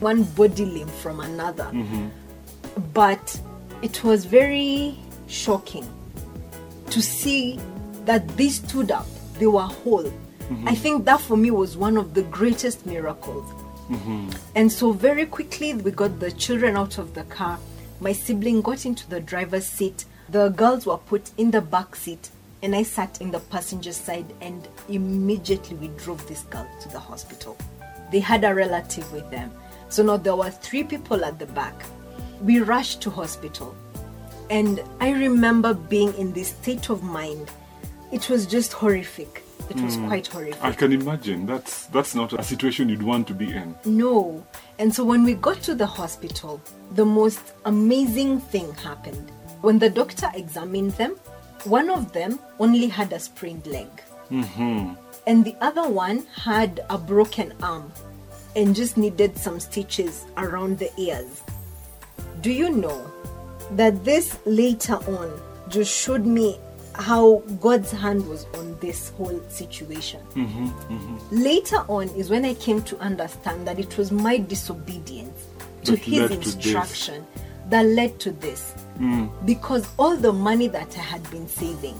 one 0.00 0.24
body 0.24 0.64
limb 0.64 0.88
from 0.88 1.20
another 1.20 1.70
but 2.92 3.40
it 3.82 4.02
was 4.04 4.24
very 4.24 4.98
shocking 5.26 5.86
to 6.90 7.02
see 7.02 7.58
that 8.06 8.28
they 8.36 8.48
stood 8.48 8.90
up 8.90 9.06
they 9.38 9.46
were 9.46 9.62
whole. 9.62 10.04
Mm-hmm. 10.04 10.68
I 10.68 10.74
think 10.74 11.04
that 11.06 11.20
for 11.20 11.36
me 11.36 11.50
was 11.50 11.76
one 11.76 11.96
of 11.96 12.14
the 12.14 12.22
greatest 12.22 12.86
miracles. 12.86 13.50
Mm-hmm. 13.88 14.30
And 14.54 14.70
so 14.70 14.92
very 14.92 15.26
quickly 15.26 15.74
we 15.74 15.90
got 15.90 16.20
the 16.20 16.30
children 16.32 16.76
out 16.76 16.98
of 16.98 17.14
the 17.14 17.24
car. 17.24 17.58
My 18.00 18.12
sibling 18.12 18.62
got 18.62 18.86
into 18.86 19.08
the 19.08 19.20
driver's 19.20 19.66
seat. 19.66 20.04
The 20.28 20.48
girls 20.50 20.86
were 20.86 20.98
put 20.98 21.30
in 21.36 21.50
the 21.50 21.60
back 21.60 21.96
seat 21.96 22.30
and 22.62 22.74
i 22.74 22.82
sat 22.82 23.20
in 23.20 23.30
the 23.30 23.40
passenger 23.40 23.92
side 23.92 24.24
and 24.40 24.66
immediately 24.88 25.76
we 25.76 25.88
drove 25.98 26.26
this 26.26 26.42
girl 26.44 26.66
to 26.80 26.88
the 26.88 26.98
hospital. 26.98 27.58
They 28.10 28.20
had 28.20 28.44
a 28.44 28.54
relative 28.54 29.10
with 29.12 29.30
them. 29.30 29.50
So 29.90 30.02
now 30.02 30.16
there 30.16 30.36
were 30.36 30.50
three 30.50 30.82
people 30.82 31.24
at 31.24 31.38
the 31.38 31.46
back. 31.46 31.74
We 32.40 32.60
rushed 32.60 33.02
to 33.02 33.10
hospital. 33.10 33.74
And 34.50 34.82
i 35.00 35.10
remember 35.10 35.74
being 35.74 36.14
in 36.14 36.32
this 36.32 36.48
state 36.48 36.90
of 36.90 37.02
mind 37.02 37.50
it 38.14 38.30
was 38.30 38.46
just 38.46 38.72
horrific 38.72 39.42
it 39.70 39.80
was 39.80 39.96
quite 39.96 40.26
horrific 40.26 40.62
I 40.62 40.72
can 40.72 40.92
imagine. 40.92 41.46
That's 41.46 41.86
that's 41.86 42.14
not 42.14 42.32
a 42.32 42.42
situation 42.42 42.88
you'd 42.88 43.02
want 43.02 43.26
to 43.28 43.34
be 43.34 43.52
in. 43.52 43.74
no. 43.84 44.46
And 44.78 44.94
so 44.94 45.04
when 45.04 45.24
we 45.24 45.34
got 45.34 45.62
to 45.62 45.74
the 45.74 45.86
hospital, 45.86 46.60
the 46.92 47.04
most 47.04 47.54
amazing 47.64 48.40
thing 48.40 48.74
happened. 48.74 49.30
When 49.62 49.78
the 49.78 49.88
doctor 49.88 50.30
examined 50.34 50.92
them, 50.92 51.16
one 51.64 51.88
of 51.88 52.12
them 52.12 52.38
only 52.58 52.88
had 52.88 53.12
a 53.12 53.18
sprained 53.18 53.66
leg. 53.66 53.88
Mm-hmm. 54.30 54.94
And 55.26 55.44
the 55.44 55.56
other 55.60 55.88
one 55.88 56.26
had 56.34 56.84
a 56.90 56.98
broken 56.98 57.54
arm 57.62 57.90
and 58.56 58.74
just 58.74 58.96
needed 58.96 59.38
some 59.38 59.58
stitches 59.60 60.26
around 60.36 60.78
the 60.78 60.90
ears. 61.00 61.42
Do 62.42 62.52
you 62.52 62.68
know 62.68 63.10
that 63.70 64.04
this 64.04 64.38
later 64.44 64.96
on 64.96 65.40
just 65.68 65.90
showed 65.90 66.26
me 66.26 66.58
how 66.94 67.38
God's 67.60 67.90
hand 67.90 68.26
was 68.28 68.46
on 68.54 68.78
this 68.80 69.10
whole 69.10 69.40
situation? 69.48 70.20
Mm-hmm, 70.34 70.66
mm-hmm. 70.66 71.16
Later 71.42 71.78
on 71.88 72.08
is 72.10 72.30
when 72.30 72.44
I 72.44 72.54
came 72.54 72.82
to 72.82 72.98
understand 72.98 73.66
that 73.66 73.78
it 73.78 73.96
was 73.98 74.12
my 74.12 74.38
disobedience 74.38 75.46
to 75.84 75.92
That 75.92 76.00
his 76.00 76.20
led 76.20 76.28
to 76.30 76.34
instruction 76.36 77.26
that 77.70 77.86
led 77.86 78.18
to 78.20 78.30
this. 78.30 78.74
Mm. 78.98 79.30
Because 79.46 79.88
all 79.98 80.16
the 80.16 80.32
money 80.32 80.68
that 80.68 80.96
I 80.96 81.00
had 81.00 81.30
been 81.30 81.48
saving 81.48 81.96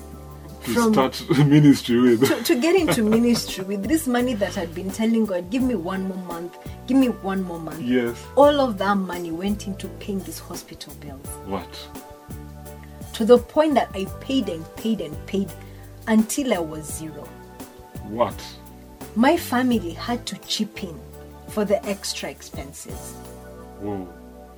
To 0.64 0.92
start 0.92 1.22
ministry 1.46 2.00
with. 2.00 2.26
to, 2.28 2.42
to 2.42 2.60
get 2.60 2.74
into 2.76 3.02
ministry 3.02 3.64
with 3.64 3.82
this 3.86 4.06
money 4.06 4.34
that 4.34 4.56
I'd 4.56 4.74
been 4.74 4.90
telling 4.90 5.26
God, 5.26 5.50
give 5.50 5.62
me 5.62 5.74
one 5.74 6.06
more 6.08 6.24
month, 6.26 6.56
give 6.86 6.96
me 6.96 7.08
one 7.08 7.42
more 7.42 7.58
month. 7.58 7.80
yes. 7.82 8.16
All 8.36 8.60
of 8.60 8.78
that 8.78 8.96
money 8.96 9.30
went 9.30 9.66
into 9.66 9.88
paying 10.00 10.20
these 10.20 10.38
hospital 10.38 10.92
bills 11.00 11.26
What? 11.46 11.68
To 13.14 13.24
the 13.24 13.38
point 13.38 13.74
that 13.74 13.90
I 13.94 14.04
paid 14.20 14.48
and 14.48 14.64
paid 14.76 15.00
and 15.00 15.26
paid 15.26 15.50
until 16.06 16.52
I 16.52 16.58
was 16.58 16.84
zero. 16.92 17.24
What? 18.08 18.34
My 19.16 19.36
family 19.36 19.92
had 19.92 20.26
to 20.26 20.36
chip 20.38 20.82
in 20.82 21.00
for 21.48 21.64
the 21.64 21.84
extra 21.86 22.28
expenses. 22.28 23.14
Whoa. 23.80 24.12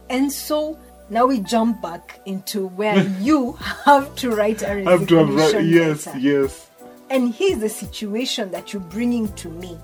And 0.08 0.32
so 0.32 0.78
now 1.10 1.26
we 1.26 1.40
jump 1.40 1.80
back 1.82 2.20
into 2.24 2.68
where 2.68 3.02
you 3.20 3.52
have 3.84 4.14
to 4.16 4.30
write 4.30 4.62
a 4.62 4.70
I 4.70 4.90
have 4.90 5.06
to 5.08 5.16
have 5.16 5.34
right. 5.34 5.64
Yes, 5.64 6.06
letter. 6.06 6.18
yes. 6.18 6.70
And 7.10 7.32
here's 7.32 7.60
the 7.60 7.68
situation 7.68 8.50
that 8.50 8.72
you're 8.72 8.82
bringing 8.82 9.32
to 9.34 9.48
me. 9.48 9.78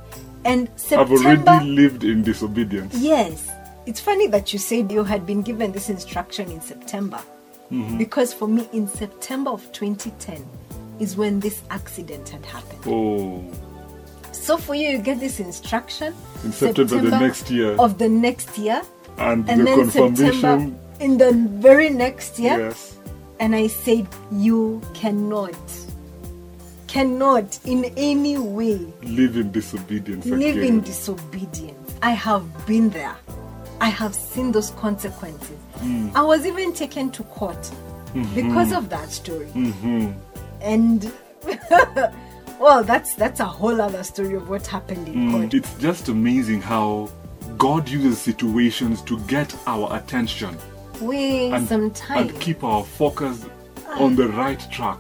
And 0.45 0.69
September, 0.75 1.29
I've 1.29 1.47
already 1.47 1.71
lived 1.71 2.03
in 2.03 2.23
disobedience. 2.23 2.97
Yes. 2.97 3.49
It's 3.87 4.01
funny 4.01 4.27
that 4.29 4.53
you 4.53 4.59
said 4.59 4.91
you 4.91 5.05
had 5.05 5.27
been 5.27 5.43
given 5.43 5.71
this 5.73 5.89
instruction 5.89 6.51
in 6.51 6.61
September. 6.61 7.21
Mm-hmm. 7.73 7.99
Because 7.99 8.33
for 8.35 8.47
me, 8.47 8.69
in 8.73 8.87
September 8.87 9.51
of 9.51 9.63
2010 9.73 10.47
is 11.01 11.17
when 11.17 11.41
this 11.41 11.63
accident 11.71 12.29
had 12.29 12.45
happened. 12.45 12.83
Oh. 12.87 13.43
So 14.33 14.57
for 14.59 14.75
you, 14.75 14.89
you 14.91 14.99
get 14.99 15.21
this 15.21 15.41
instruction 15.41 16.15
In 16.45 16.53
September 16.53 17.01
the 17.01 17.19
next 17.19 17.51
year. 17.51 17.73
of 17.79 17.99
the 17.99 18.09
next 18.09 18.59
year, 18.59 18.83
And, 19.19 19.49
and 19.49 19.61
the 19.61 19.65
then 19.65 19.79
confirmation. 19.91 20.33
September 20.33 20.79
in 21.01 21.19
the 21.19 21.33
very 21.61 21.91
next 21.91 22.39
year. 22.39 22.59
Yes. 22.59 22.97
And 23.41 23.55
I 23.57 23.67
said, 23.67 24.07
You 24.31 24.81
cannot, 24.95 25.57
cannot 26.87 27.59
in 27.65 27.87
any 27.97 28.39
way 28.39 28.79
Live 29.03 29.37
in 29.37 29.51
disobedience 29.51 30.27
live 30.27 30.57
again. 30.57 30.65
in 30.75 30.81
disobedience. 30.83 31.95
I 32.03 32.11
have 32.13 32.45
been 32.67 32.91
there. 32.91 33.17
I 33.83 33.89
have 33.89 34.15
seen 34.15 34.53
those 34.53 34.71
consequences. 34.71 35.59
Mm. 35.79 36.15
I 36.15 36.23
was 36.23 36.47
even 36.47 36.73
taken 36.73 37.11
to 37.13 37.23
court 37.25 37.61
Mm-hmm. 38.15 38.35
because 38.35 38.73
of 38.73 38.89
that 38.91 39.11
story. 39.11 39.49
And 40.61 41.11
well, 42.61 42.85
that's 42.85 43.15
that's 43.15 43.41
a 43.41 43.45
whole 43.45 43.81
other 43.81 44.03
story 44.05 44.35
of 44.35 44.49
what 44.51 44.67
happened 44.67 45.09
in 45.09 45.15
Mm, 45.15 45.31
court. 45.33 45.55
It's 45.55 45.75
just 45.81 46.09
amazing 46.09 46.61
how 46.63 47.09
God 47.59 47.89
uses 47.89 48.21
situations 48.21 49.03
to 49.03 49.19
get 49.21 49.55
our 49.67 49.97
attention 49.97 50.57
We 51.01 51.51
and, 51.53 51.67
sometimes 51.67 52.31
and 52.33 52.41
keep 52.41 52.63
our 52.63 52.85
focus 52.85 53.47
on 53.89 54.15
the 54.15 54.29
right 54.29 54.61
track. 54.71 54.99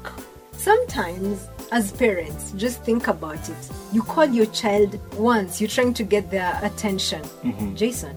sometimes 0.57 1.47
as 1.70 1.93
parents 1.93 2.53
just 2.57 2.83
think 2.83 3.09
about 3.09 3.43
it 3.49 3.57
you 3.93 4.03
call 4.03 4.26
your 4.26 4.47
child 4.47 4.99
once 5.18 5.61
you're 5.61 5.70
trying 5.78 5.95
to 5.95 6.05
get 6.05 6.30
their 6.30 6.59
attention 6.62 7.22
Mm-hmm. 7.45 7.74
jason 7.74 8.14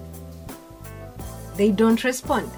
they 1.56 1.70
don't 1.70 2.02
respond. 2.04 2.50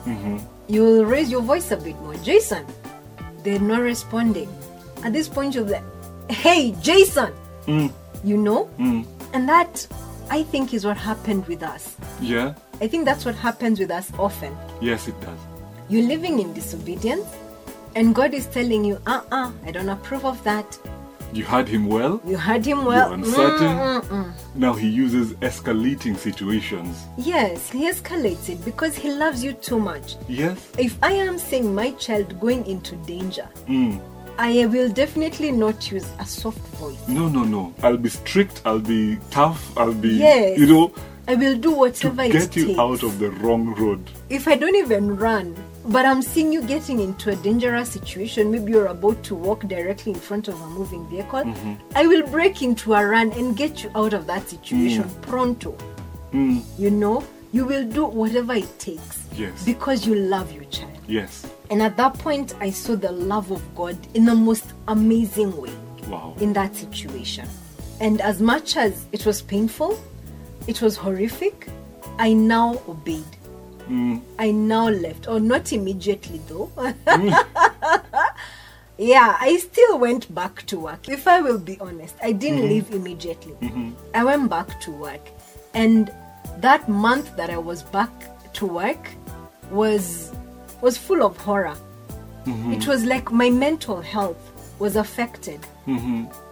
You'll 0.69 1.05
raise 1.05 1.31
your 1.31 1.41
voice 1.43 1.71
a 1.71 1.77
bit 1.77 1.97
more. 2.01 2.15
Jason 2.17 2.65
they're 3.45 3.61
not 3.61 3.81
responding. 3.81 4.49
At 5.05 5.13
this 5.13 5.29
point 5.29 5.55
you're 5.55 5.65
like 5.65 5.85
hey 6.31 6.73
jason. 6.83 7.33
Mm. 7.67 7.93
you 8.25 8.37
know? 8.37 8.69
And 9.33 9.49
that 9.49 9.87
i 10.31 10.43
think 10.43 10.75
is 10.75 10.85
what 10.85 10.97
happened 10.97 11.47
with 11.47 11.63
us. 11.63 11.97
Yeah? 12.21 12.55
i 12.81 12.87
think 12.87 13.05
that's 13.05 13.25
what 13.25 13.35
happens 13.35 13.79
with 13.81 13.91
us 13.91 14.13
often. 14.19 14.57
Yes, 14.81 15.09
it 15.09 15.19
does. 15.21 15.39
you're 15.89 16.07
living 16.07 16.39
in 16.41 16.53
disobedience 16.53 17.27
and 17.97 18.15
god 18.15 18.35
is 18.35 18.47
telling 18.47 18.85
you 18.85 18.99
uh-uh 19.07 19.51
i 19.65 19.71
don't 19.71 19.89
approve 19.89 20.25
of 20.27 20.43
that 20.45 20.79
You 21.33 21.45
had 21.45 21.69
him 21.69 21.87
well, 21.87 22.21
you 22.27 22.37
heard 22.39 22.65
him 22.65 22.85
well 22.85 23.09
you're 23.11 23.15
uncertain. 23.19 23.69
Mm-mm-mm. 23.77 24.33
Now 24.55 24.73
he 24.73 24.89
uses 24.89 25.35
escalating 25.35 26.17
situations. 26.17 27.05
yes 27.19 27.71
he 27.71 27.89
escalates 27.91 28.49
it 28.49 28.65
because 28.65 28.97
he 28.97 29.11
loves 29.13 29.45
you 29.45 29.53
too 29.53 29.79
much 29.79 30.17
Yes? 30.29 30.57
if 30.79 30.97
i 31.03 31.13
am 31.13 31.39
seeing 31.39 31.75
my 31.75 31.91
child 31.93 32.39
going 32.41 32.65
into 32.67 32.97
danger 33.13 33.47
Mm. 33.67 34.01
i 34.39 34.67
will 34.67 34.89
definitely 34.89 35.53
not 35.53 35.91
use 35.93 36.09
a 36.19 36.27
soft 36.27 36.65
voice 36.81 37.03
No, 37.09 37.29
no, 37.29 37.45
no. 37.45 37.75
I'll 37.83 37.97
be 37.99 38.09
strict, 38.09 38.63
I'll 38.65 38.81
be 38.97 39.19
tough, 39.31 39.61
I'll 39.77 39.93
be, 39.95 40.11
Yes. 40.11 40.59
you 40.59 40.67
know, 40.67 40.93
i 41.29 41.35
will 41.35 41.57
do 41.57 41.71
to 41.71 41.77
whatever 41.83 42.23
it 42.23 42.33
get 42.33 42.57
you 42.57 42.81
out 42.81 43.03
of 43.03 43.19
the 43.19 43.31
wrong 43.43 43.75
road. 43.75 44.03
if 44.31 44.49
i 44.49 44.55
don't 44.57 44.77
even 44.77 45.17
run 45.17 45.55
but 45.89 46.05
i'm 46.05 46.21
seeing 46.23 46.53
you 46.53 46.63
getting 46.63 47.01
into 47.01 47.31
a 47.31 47.37
dangerous 47.37 47.91
situation 47.91 48.51
maybe 48.51 48.73
you're 48.73 48.87
about 48.89 49.23
to 49.23 49.35
walk 49.35 49.67
directly 49.69 50.13
in 50.13 50.19
front 50.19 50.49
of 50.49 50.61
a 50.61 50.67
moving 50.69 51.07
vehicle 51.09 51.41
Mm-hmm. 51.45 51.75
i 51.97 52.07
will 52.07 52.27
break 52.27 52.63
into 52.63 52.95
a 52.95 53.07
run 53.07 53.33
and 53.33 53.57
get 53.57 53.83
you 53.83 53.91
out 53.95 54.13
of 54.13 54.27
that 54.27 54.49
situation 54.49 55.09
pronto 55.23 55.77
Mm. 56.33 56.63
you 56.79 56.91
know 56.91 57.25
you 57.53 57.65
will 57.65 57.87
do 57.89 58.05
whatever 58.05 58.53
it 58.53 58.79
takes 58.79 59.25
Yes. 59.35 59.65
because 59.65 60.07
you 60.07 60.15
love 60.15 60.53
your 60.53 60.65
child 60.65 60.93
Yes. 61.07 61.47
and 61.71 61.81
at 61.81 61.97
that 61.97 62.13
point 62.19 62.55
i 62.61 62.71
saw 62.71 62.97
the 62.97 63.11
love 63.11 63.51
of 63.51 63.63
god 63.75 63.97
in 64.13 64.27
the 64.27 64.35
most 64.35 64.67
amazing 64.89 65.57
way 65.57 65.73
Wow. 66.07 66.35
in 66.41 66.53
that 66.53 66.77
situation 66.77 67.49
and 68.01 68.21
as 68.21 68.43
much 68.43 68.77
as 68.77 69.07
it 69.13 69.25
was 69.25 69.41
painful 69.41 69.99
it 70.67 70.83
was 70.83 70.99
horrific 70.99 71.67
i 72.19 72.35
now 72.35 72.75
obeyed 72.87 73.25
Mm. 73.89 74.23
i 74.39 74.51
now 74.51 74.89
left. 74.89 75.29
Or 75.29 75.41
not 75.41 75.73
immediately 75.73 76.41
though. 76.49 76.71
Yeah 79.01 79.37
i 79.41 79.57
still 79.59 79.99
went 79.99 80.35
back 80.35 80.67
to 80.67 80.81
work. 80.81 81.09
If 81.09 81.29
i 81.29 81.41
will 81.41 81.59
be 81.59 81.79
honest 81.81 82.17
i 82.23 82.33
didn't 82.33 82.59
mm-hmm. 82.61 82.69
leave 82.69 82.91
immediately. 82.93 83.53
Mm-hmm. 83.63 83.93
I 84.15 84.25
went 84.25 84.51
back 84.51 84.81
to 84.83 84.91
work. 84.91 85.31
And 85.75 86.11
that 86.59 86.89
month 86.89 87.37
that 87.37 87.51
i 87.51 87.59
was 87.59 87.83
back 87.83 88.11
to 88.55 88.67
work 88.67 89.11
was 89.71 90.33
was 90.81 90.99
full 90.99 91.23
of 91.23 91.37
horror. 91.37 91.77
Mm-hmm. 92.47 92.73
It 92.73 92.87
was 92.87 93.05
like 93.05 93.31
my 93.31 93.51
mental 93.51 94.01
health 94.01 94.43
was 94.79 94.97
affected 94.97 95.61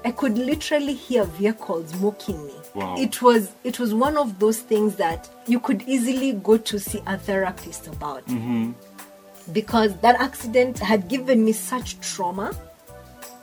i 0.07 0.11
could 0.11 0.37
literally 0.39 0.95
hear 0.95 1.25
vehicles 1.25 1.89
mocking 2.01 2.41
me 2.47 2.55
Wow. 2.75 2.95
it 2.99 3.23
was 3.23 3.53
it 3.65 3.79
was 3.79 3.95
one 3.95 4.17
of 4.19 4.39
those 4.39 4.61
things 4.61 4.97
that 4.97 5.31
you 5.47 5.59
could 5.59 5.81
easily 5.95 6.33
go 6.33 6.59
to 6.59 6.79
see 6.79 7.01
a 7.07 7.17
therapist 7.17 7.87
about 7.87 8.27
mm-hmm. 8.27 8.73
because 9.53 9.97
that 10.05 10.21
accident 10.21 10.79
had 10.79 11.09
given 11.09 11.43
me 11.43 11.53
such 11.53 11.99
trauma 12.01 12.55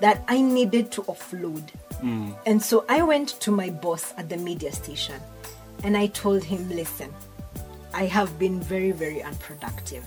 that 0.04 0.22
I 0.28 0.42
needed 0.42 0.92
to 0.92 1.02
offload. 1.04 1.64
Mm. 2.02 2.36
And 2.46 2.62
so 2.62 2.84
I 2.90 3.02
went 3.04 3.30
to 3.40 3.52
my 3.52 3.70
boss 3.70 4.14
at 4.18 4.28
the 4.28 4.36
media 4.36 4.72
station 4.74 5.20
and 5.86 5.96
I 5.96 6.08
told 6.08 6.44
him, 6.44 6.70
listen, 6.70 7.10
I 7.94 8.06
have 8.08 8.38
been 8.38 8.60
very, 8.60 8.92
very 8.92 9.24
unproductive. 9.24 10.04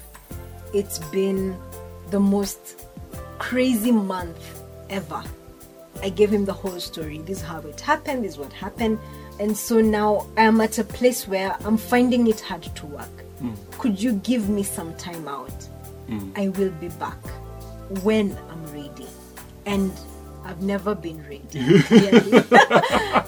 It's 0.74 0.98
been 0.98 1.56
the 2.10 2.20
most 2.20 2.84
crazy 3.38 3.90
month 3.90 4.62
ever. 4.90 5.24
I 6.02 6.10
gave 6.10 6.30
him 6.30 6.44
the 6.44 6.52
whole 6.52 6.80
story. 6.80 7.18
This 7.18 7.38
is 7.38 7.44
how 7.44 7.60
it 7.60 7.80
happened, 7.80 8.24
this 8.24 8.32
is 8.32 8.38
what 8.38 8.52
happened. 8.52 8.98
And 9.38 9.56
so 9.56 9.80
now 9.80 10.26
I 10.36 10.42
am 10.42 10.60
at 10.60 10.78
a 10.78 10.84
place 10.84 11.28
where 11.28 11.56
I'm 11.64 11.76
finding 11.76 12.26
it 12.26 12.40
hard 12.40 12.62
to 12.62 12.86
work. 12.86 13.20
Hmm. 13.38 13.54
Could 13.72 14.02
you 14.02 14.14
give 14.14 14.48
me 14.48 14.62
some 14.62 14.94
time 14.94 15.28
out? 15.28 15.52
Hmm. 16.08 16.30
I 16.36 16.48
will 16.48 16.70
be 16.70 16.88
back 16.88 17.18
when 18.02 18.36
I'm 18.50 18.64
ready. 18.72 19.06
And 19.66 19.92
I've 20.46 20.62
never 20.62 20.94
been 20.94 21.22
ready. 21.24 21.42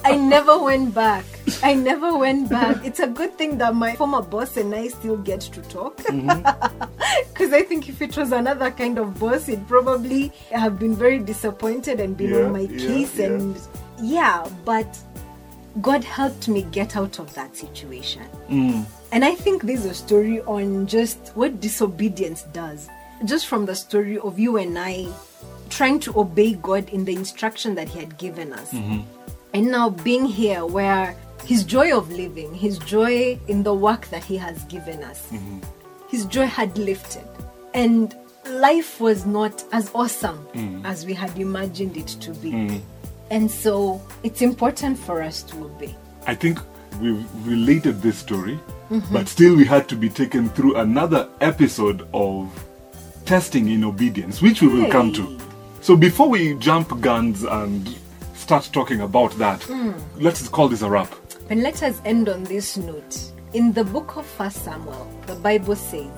I 0.05 0.15
never 0.17 0.57
went 0.57 0.93
back. 0.95 1.25
I 1.61 1.73
never 1.73 2.17
went 2.17 2.49
back. 2.49 2.77
It's 2.85 2.99
a 2.99 3.07
good 3.07 3.37
thing 3.37 3.57
that 3.57 3.75
my 3.75 3.95
former 3.95 4.21
boss 4.21 4.55
and 4.57 4.73
I 4.73 4.87
still 4.87 5.17
get 5.17 5.41
to 5.41 5.61
talk. 5.63 5.97
Mm-hmm. 5.97 6.85
Because 7.33 7.53
I 7.53 7.61
think 7.63 7.89
if 7.89 8.01
it 8.01 8.15
was 8.17 8.31
another 8.31 8.69
kind 8.71 8.97
of 8.99 9.19
boss, 9.19 9.45
he'd 9.47 9.67
probably 9.67 10.31
have 10.51 10.77
been 10.77 10.93
very 10.95 11.19
disappointed 11.19 11.99
and 11.99 12.15
been 12.15 12.31
Yeah, 12.31 12.45
on 12.45 12.51
my 12.53 12.59
yeah, 12.61 12.77
case. 12.87 13.17
yeah. 13.17 13.25
And 13.27 13.57
yeah, 14.01 14.47
but 14.65 14.87
God 15.81 16.03
helped 16.03 16.47
me 16.47 16.63
get 16.63 16.95
out 16.95 17.19
of 17.19 17.33
that 17.35 17.55
situation. 17.55 18.23
Mm. 18.49 18.85
And 19.11 19.25
I 19.25 19.35
think 19.35 19.63
there's 19.63 19.85
a 19.85 19.93
story 19.93 20.41
on 20.41 20.85
just 20.85 21.31
what 21.35 21.59
disobedience 21.59 22.43
does. 22.53 22.89
Just 23.25 23.47
from 23.47 23.65
the 23.65 23.75
story 23.75 24.17
of 24.19 24.37
you 24.37 24.57
and 24.57 24.77
I 24.77 25.07
trying 25.69 25.99
to 26.01 26.19
obey 26.19 26.53
God 26.53 26.89
in 26.89 27.05
the 27.05 27.15
instruction 27.15 27.75
that 27.75 27.89
He 27.89 27.99
had 27.99 28.17
given 28.17 28.53
us. 28.53 28.71
Mm-hmm. 28.71 29.01
And 29.53 29.71
now 29.71 29.89
being 29.89 30.25
here 30.25 30.65
where 30.65 31.15
His 31.45 31.63
joy 31.63 31.95
of 31.95 32.11
living, 32.11 32.53
His 32.53 32.77
joy 32.79 33.39
in 33.47 33.63
the 33.63 33.73
work 33.73 34.07
that 34.07 34.23
He 34.23 34.37
has 34.37 34.63
given 34.65 35.03
us, 35.03 35.27
mm-hmm. 35.31 35.59
His 36.09 36.25
joy 36.25 36.45
had 36.45 36.77
lifted. 36.77 37.27
And 37.73 38.15
life 38.47 38.99
was 38.99 39.25
not 39.25 39.63
as 39.71 39.91
awesome 39.93 40.45
mm. 40.53 40.83
as 40.83 41.05
we 41.05 41.13
had 41.13 41.37
imagined 41.37 41.97
it 41.97 42.07
to 42.07 42.31
be. 42.31 42.51
Mm. 42.51 42.81
And 43.29 43.51
so 43.51 44.01
it's 44.23 44.41
important 44.41 44.97
for 44.97 45.21
us 45.21 45.43
to 45.43 45.65
obey. 45.65 45.95
I 46.25 46.33
think 46.35 46.59
we've 46.99 47.25
related 47.47 48.01
this 48.01 48.17
story, 48.17 48.59
mm-hmm. 48.89 49.13
but 49.13 49.27
still 49.27 49.55
we 49.55 49.65
had 49.65 49.87
to 49.89 49.95
be 49.95 50.09
taken 50.09 50.49
through 50.49 50.75
another 50.77 51.29
episode 51.41 52.07
of 52.13 52.49
testing 53.25 53.69
in 53.69 53.83
obedience, 53.83 54.41
which 54.41 54.61
we 54.61 54.67
will 54.67 54.89
come 54.89 55.13
to. 55.13 55.39
So 55.81 55.95
before 55.95 56.29
we 56.29 56.55
jump 56.55 56.99
guns 57.01 57.43
and 57.43 57.95
start 58.33 58.69
talking 58.73 59.01
about 59.01 59.31
that, 59.37 59.67
let's 60.17 60.47
call 60.47 60.67
this 60.67 60.81
a 60.81 60.89
wrap. 60.89 61.13
And 61.49 61.63
let 61.63 61.81
us 61.83 62.01
end 62.05 62.29
on 62.29 62.43
this 62.43 62.77
note. 62.77 63.31
In 63.53 63.73
the 63.73 63.83
book 63.83 64.17
of 64.17 64.25
First 64.25 64.63
Samuel, 64.63 65.09
the 65.25 65.35
Bible 65.35 65.75
says, 65.75 66.11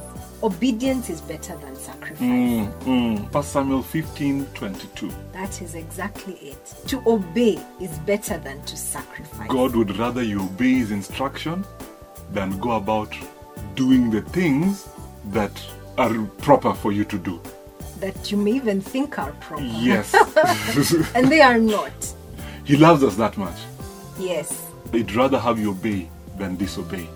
obedience 0.44 1.10
is 1.10 1.22
better 1.22 1.56
than 1.58 1.76
sacrifice. 1.76 2.20
Mm, 2.20 2.74
mm. 2.82 3.32
First 3.32 3.54
Samuel 3.54 3.84
15 3.84 4.46
22. 4.48 5.12
That 5.32 5.62
is 5.62 5.76
exactly 5.76 6.34
it. 6.34 6.74
To 6.88 7.02
obey 7.06 7.60
is 7.80 7.98
better 8.00 8.38
than 8.40 8.62
to 8.64 8.76
sacrifice. 8.76 9.48
God 9.48 9.76
would 9.76 9.96
rather 9.98 10.24
you 10.24 10.42
obey 10.44 10.74
his 10.74 10.92
instruction 10.92 11.64
than 12.32 12.60
go 12.60 12.72
about 12.72 13.14
doing 13.76 14.10
the 14.10 14.22
things 14.22 14.90
that 15.28 15.52
are 15.98 16.14
proper 16.40 16.74
for 16.74 16.92
you 16.92 17.06
to 17.06 17.18
do. 17.18 17.40
That 18.02 18.32
you 18.32 18.38
may 18.38 18.52
even 18.54 18.82
think 18.82 19.18
are 19.20 19.32
proper. 19.34 19.64
Yes. 19.64 20.14
And 21.16 21.32
they 21.32 21.42
are 21.42 21.60
not. 21.60 21.94
he 22.66 22.76
loves 22.76 23.04
us 23.04 23.16
that 23.16 23.38
much. 23.38 23.58
Yes. 24.20 24.68
He'd 24.92 25.14
rather 25.14 25.40
have 25.40 25.60
you 25.60 25.72
obey 25.72 26.10
than 26.38 26.56
disobey. 26.56 27.08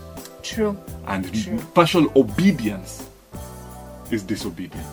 True. 0.43 0.77
And 1.07 1.23
True. 1.33 1.57
partial 1.73 2.11
obedience 2.15 3.09
is 4.11 4.21
disobedience. 4.23 4.85